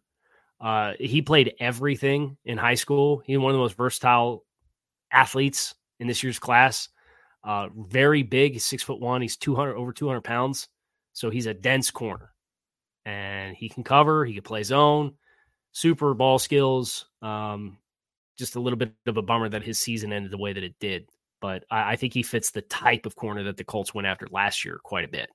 Uh, 0.61 0.93
he 0.99 1.23
played 1.23 1.55
everything 1.61 2.37
in 2.45 2.57
high 2.57 2.77
school. 2.77 3.23
He's 3.27 3.39
one 3.39 3.51
of 3.51 3.55
the 3.55 3.63
most 3.63 3.77
versatile 3.77 4.45
athletes 5.11 5.75
in 5.99 6.07
this 6.07 6.23
year's 6.23 6.39
class. 6.39 6.89
Uh, 7.45 7.69
very 7.77 8.23
big, 8.23 8.53
he's 8.53 8.65
six 8.65 8.83
foot 8.83 9.01
one. 9.01 9.21
He's 9.21 9.37
two 9.37 9.57
hundred 9.57 9.75
over 9.75 9.93
two 9.93 10.07
hundred 10.07 10.23
pounds, 10.23 10.69
so 11.13 11.29
he's 11.31 11.47
a 11.47 11.55
dense 11.55 11.91
corner, 11.91 12.33
and 13.05 13.57
he 13.57 13.69
can 13.69 13.83
cover. 13.83 14.25
He 14.25 14.35
can 14.35 14.43
play 14.45 14.63
zone. 14.63 15.15
Super 15.73 16.15
ball 16.15 16.39
skills. 16.39 17.07
Um, 17.21 17.79
just 18.39 18.55
a 18.55 18.61
little 18.61 18.79
bit 18.79 18.93
of 19.07 19.17
a 19.17 19.23
bummer 19.23 19.49
that 19.49 19.65
his 19.65 19.79
season 19.79 20.13
ended 20.13 20.31
the 20.31 20.39
way 20.39 20.53
that 20.53 20.63
it 20.63 20.77
did, 20.79 21.09
but 21.43 21.65
I, 21.71 21.93
I 21.93 21.97
think 21.97 22.15
he 22.15 22.23
fits 22.23 22.53
the 22.53 22.63
type 22.63 23.05
of 23.05 23.17
corner 23.17 23.43
that 23.43 23.59
the 23.59 23.65
Colts 23.65 23.93
went 23.93 24.07
after 24.07 24.27
last 24.31 24.65
year 24.65 24.81
quite 24.83 25.05
a 25.05 25.09
bit. 25.09 25.29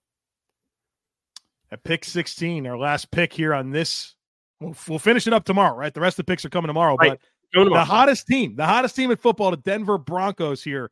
At 1.70 1.84
pick 1.84 2.04
16, 2.06 2.66
our 2.66 2.78
last 2.78 3.12
pick 3.12 3.32
here 3.32 3.54
on 3.54 3.70
this 3.70 4.16
We'll, 4.60 4.76
we'll 4.88 5.00
finish 5.00 5.28
it 5.28 5.34
up 5.34 5.46
tomorrow, 5.46 5.76
right? 5.76 5.94
The 5.94 6.02
rest 6.02 6.18
of 6.20 6.26
the 6.26 6.32
picks 6.32 6.44
are 6.46 6.50
coming 6.50 6.68
tomorrow. 6.68 6.96
Right. 6.96 7.20
But 7.54 7.70
the 7.70 7.84
hottest 7.84 8.28
team, 8.28 8.56
the 8.56 8.66
hottest 8.66 8.96
team 8.96 9.12
in 9.12 9.18
football, 9.18 9.52
the 9.52 9.58
Denver 9.58 9.98
Broncos 9.98 10.64
here 10.64 10.92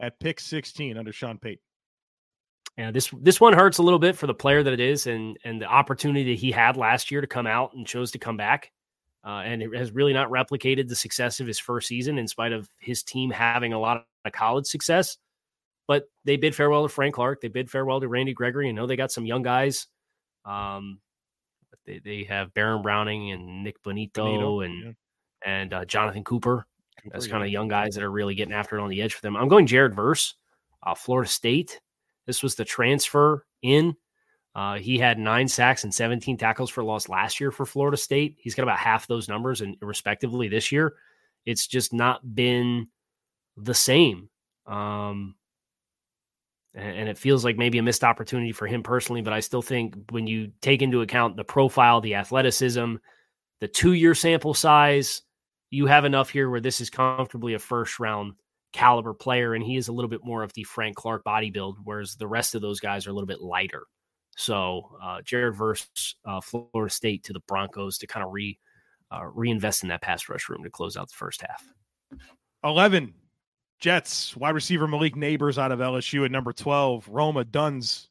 at 0.00 0.18
pick 0.20 0.40
16 0.40 0.96
under 0.96 1.12
Sean 1.12 1.38
Payton. 1.38 1.62
Yeah, 2.78 2.90
this 2.90 3.12
this 3.20 3.38
one 3.38 3.52
hurts 3.52 3.78
a 3.78 3.82
little 3.82 3.98
bit 3.98 4.16
for 4.16 4.26
the 4.26 4.32
player 4.34 4.62
that 4.62 4.72
it 4.72 4.80
is, 4.80 5.06
and 5.06 5.36
and 5.44 5.60
the 5.60 5.66
opportunity 5.66 6.32
that 6.32 6.40
he 6.40 6.50
had 6.50 6.78
last 6.78 7.10
year 7.10 7.20
to 7.20 7.26
come 7.26 7.46
out 7.46 7.74
and 7.74 7.86
chose 7.86 8.12
to 8.12 8.18
come 8.18 8.38
back, 8.38 8.72
uh, 9.26 9.42
and 9.44 9.62
it 9.62 9.76
has 9.76 9.92
really 9.92 10.14
not 10.14 10.30
replicated 10.30 10.88
the 10.88 10.96
success 10.96 11.38
of 11.38 11.46
his 11.46 11.58
first 11.58 11.86
season, 11.86 12.16
in 12.16 12.26
spite 12.26 12.52
of 12.52 12.70
his 12.78 13.02
team 13.02 13.30
having 13.30 13.74
a 13.74 13.78
lot 13.78 14.06
of 14.24 14.32
college 14.32 14.66
success. 14.66 15.16
But 15.88 16.04
they 16.24 16.36
bid 16.36 16.54
farewell 16.54 16.84
to 16.84 16.88
Frank 16.88 17.14
Clark, 17.14 17.40
they 17.40 17.48
bid 17.48 17.70
farewell 17.70 18.00
to 18.00 18.08
Randy 18.08 18.34
Gregory. 18.34 18.68
I 18.68 18.72
know 18.72 18.86
they 18.86 18.96
got 18.96 19.12
some 19.12 19.26
young 19.26 19.42
guys. 19.42 19.88
Um, 20.44 21.00
they 21.86 21.98
they 21.98 22.24
have 22.24 22.54
Baron 22.54 22.82
Browning 22.82 23.32
and 23.32 23.64
Nick 23.64 23.82
Bonito, 23.82 24.24
Bonitto 24.24 24.64
and 24.64 24.84
yeah. 24.84 24.92
and 25.44 25.74
uh, 25.74 25.84
Jonathan 25.84 26.24
Cooper. 26.24 26.66
Cooper 27.02 27.12
That's 27.12 27.26
kind 27.26 27.42
of 27.42 27.50
young 27.50 27.68
guys 27.68 27.94
that 27.94 28.04
are 28.04 28.10
really 28.10 28.34
getting 28.34 28.54
after 28.54 28.78
it 28.78 28.82
on 28.82 28.90
the 28.90 29.02
edge 29.02 29.14
for 29.14 29.22
them. 29.22 29.36
I'm 29.36 29.48
going 29.48 29.66
Jared 29.66 29.94
Verse, 29.94 30.34
uh, 30.84 30.94
Florida 30.94 31.28
State. 31.28 31.80
This 32.26 32.42
was 32.42 32.54
the 32.54 32.64
transfer 32.64 33.44
in. 33.62 33.96
Uh, 34.54 34.76
he 34.76 34.98
had 34.98 35.18
nine 35.18 35.48
sacks 35.48 35.84
and 35.84 35.94
17 35.94 36.36
tackles 36.36 36.70
for 36.70 36.84
loss 36.84 37.08
last 37.08 37.40
year 37.40 37.50
for 37.50 37.64
Florida 37.64 37.96
State. 37.96 38.36
He's 38.38 38.54
got 38.54 38.64
about 38.64 38.78
half 38.78 39.06
those 39.06 39.28
numbers 39.28 39.62
and 39.62 39.76
respectively 39.80 40.48
this 40.48 40.70
year. 40.70 40.94
It's 41.46 41.66
just 41.66 41.92
not 41.92 42.34
been 42.34 42.88
the 43.56 43.74
same. 43.74 44.28
Um, 44.66 45.34
and 46.74 47.08
it 47.08 47.18
feels 47.18 47.44
like 47.44 47.58
maybe 47.58 47.78
a 47.78 47.82
missed 47.82 48.04
opportunity 48.04 48.52
for 48.52 48.66
him 48.66 48.82
personally. 48.82 49.20
But 49.20 49.34
I 49.34 49.40
still 49.40 49.62
think 49.62 49.94
when 50.10 50.26
you 50.26 50.52
take 50.62 50.80
into 50.80 51.02
account 51.02 51.36
the 51.36 51.44
profile, 51.44 52.00
the 52.00 52.14
athleticism, 52.14 52.94
the 53.60 53.68
two 53.68 53.92
year 53.92 54.14
sample 54.14 54.54
size, 54.54 55.22
you 55.70 55.86
have 55.86 56.04
enough 56.04 56.30
here 56.30 56.48
where 56.48 56.60
this 56.60 56.80
is 56.80 56.88
comfortably 56.88 57.54
a 57.54 57.58
first 57.58 58.00
round 58.00 58.32
caliber 58.72 59.12
player. 59.12 59.54
And 59.54 59.62
he 59.62 59.76
is 59.76 59.88
a 59.88 59.92
little 59.92 60.08
bit 60.08 60.24
more 60.24 60.42
of 60.42 60.52
the 60.54 60.64
Frank 60.64 60.96
Clark 60.96 61.24
body 61.24 61.50
build, 61.50 61.78
whereas 61.84 62.14
the 62.14 62.26
rest 62.26 62.54
of 62.54 62.62
those 62.62 62.80
guys 62.80 63.06
are 63.06 63.10
a 63.10 63.12
little 63.12 63.26
bit 63.26 63.42
lighter. 63.42 63.82
So 64.36 64.96
uh, 65.02 65.20
Jared 65.22 65.54
Verse 65.54 65.86
uh, 66.24 66.40
Florida 66.40 66.92
State 66.92 67.24
to 67.24 67.34
the 67.34 67.40
Broncos 67.40 67.98
to 67.98 68.06
kind 68.06 68.24
of 68.24 68.32
re 68.32 68.58
uh, 69.10 69.26
reinvest 69.26 69.82
in 69.82 69.90
that 69.90 70.00
pass 70.00 70.26
rush 70.30 70.48
room 70.48 70.62
to 70.64 70.70
close 70.70 70.96
out 70.96 71.08
the 71.08 71.14
first 71.14 71.42
half. 71.42 71.62
11 72.64 73.12
Jets 73.82 74.36
wide 74.36 74.54
receiver 74.54 74.86
Malik 74.86 75.16
Nabers 75.16 75.58
out 75.58 75.72
of 75.72 75.80
LSU 75.80 76.24
at 76.24 76.30
number 76.30 76.52
12. 76.52 77.08
Roma 77.08 77.44
Odunze, 77.44 78.06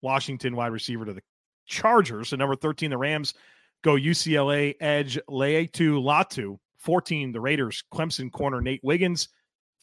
Washington 0.00 0.54
wide 0.54 0.70
receiver 0.70 1.04
to 1.04 1.12
the 1.12 1.22
Chargers. 1.66 2.32
At 2.32 2.38
number 2.38 2.54
13, 2.54 2.90
the 2.90 2.96
Rams 2.96 3.34
go 3.82 3.94
UCLA 3.94 4.76
edge 4.80 5.18
Laiatu 5.28 6.00
Latu. 6.00 6.58
14, 6.78 7.32
the 7.32 7.40
Raiders, 7.40 7.82
Clemson 7.92 8.30
corner 8.30 8.60
Nate 8.60 8.78
Wiggins. 8.84 9.28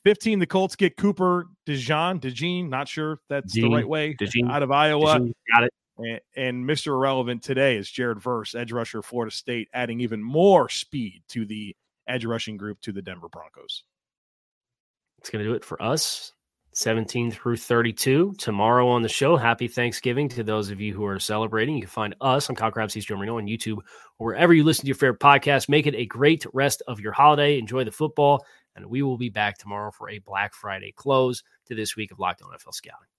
15, 0.05 0.39
the 0.39 0.45
Colts 0.45 0.77
get 0.77 0.95
Cooper 0.95 1.47
DeJean, 1.67 2.21
DeJean, 2.21 2.69
not 2.69 2.87
sure 2.87 3.13
if 3.13 3.19
that's 3.27 3.53
the 3.53 3.67
right 3.67 3.87
way, 3.87 4.13
DeJean, 4.13 4.49
out 4.49 4.63
of 4.63 4.71
Iowa. 4.71 5.19
DeJean, 5.19 5.33
got 5.53 5.63
it. 5.63 5.73
And, 5.97 6.21
and, 6.37 6.65
Mr. 6.65 6.87
Irrelevant 6.87 7.43
today 7.43 7.75
is 7.75 7.91
Jared 7.91 8.21
Verse, 8.21 8.55
edge 8.55 8.71
rusher, 8.71 9.01
Florida 9.01 9.35
State, 9.35 9.67
adding 9.73 9.99
even 9.99 10.23
more 10.23 10.69
speed 10.69 11.23
to 11.29 11.45
the 11.45 11.75
edge 12.07 12.23
rushing 12.23 12.55
group 12.55 12.79
to 12.81 12.93
the 12.93 13.01
Denver 13.01 13.27
Broncos. 13.27 13.83
It's 15.23 15.29
going 15.29 15.41
to 15.41 15.49
do 15.49 15.55
it 15.55 15.63
for 15.63 15.81
us. 15.81 16.33
17 16.73 17.31
through 17.31 17.55
32. 17.55 18.33
Tomorrow 18.37 18.89
on 18.89 19.01
the 19.01 19.07
show, 19.07 19.37
happy 19.37 19.69
Thanksgiving 19.69 20.27
to 20.27 20.43
those 20.43 20.69
of 20.69 20.81
you 20.81 20.93
who 20.93 21.05
are 21.05 21.17
celebrating. 21.17 21.75
You 21.75 21.83
can 21.83 21.89
find 21.89 22.15
us 22.19 22.49
on 22.49 22.57
Kyle 22.57 22.71
Crabbs 22.71 22.93
Joe 22.93 23.15
Marino 23.15 23.37
on 23.37 23.45
YouTube 23.45 23.77
or 24.19 24.27
wherever 24.27 24.53
you 24.53 24.65
listen 24.65 24.81
to 24.81 24.87
your 24.87 24.95
favorite 24.95 25.21
podcast. 25.21 25.69
Make 25.69 25.87
it 25.87 25.95
a 25.95 26.05
great 26.05 26.45
rest 26.51 26.83
of 26.89 26.99
your 26.99 27.13
holiday. 27.13 27.57
Enjoy 27.57 27.85
the 27.85 27.91
football, 27.91 28.45
and 28.75 28.85
we 28.85 29.01
will 29.01 29.17
be 29.17 29.29
back 29.29 29.57
tomorrow 29.57 29.91
for 29.91 30.09
a 30.09 30.19
Black 30.19 30.53
Friday 30.53 30.91
close 30.91 31.41
to 31.67 31.75
this 31.75 31.95
week 31.95 32.11
of 32.11 32.19
Locked 32.19 32.41
On 32.41 32.51
NFL 32.51 32.73
Scouting. 32.73 33.12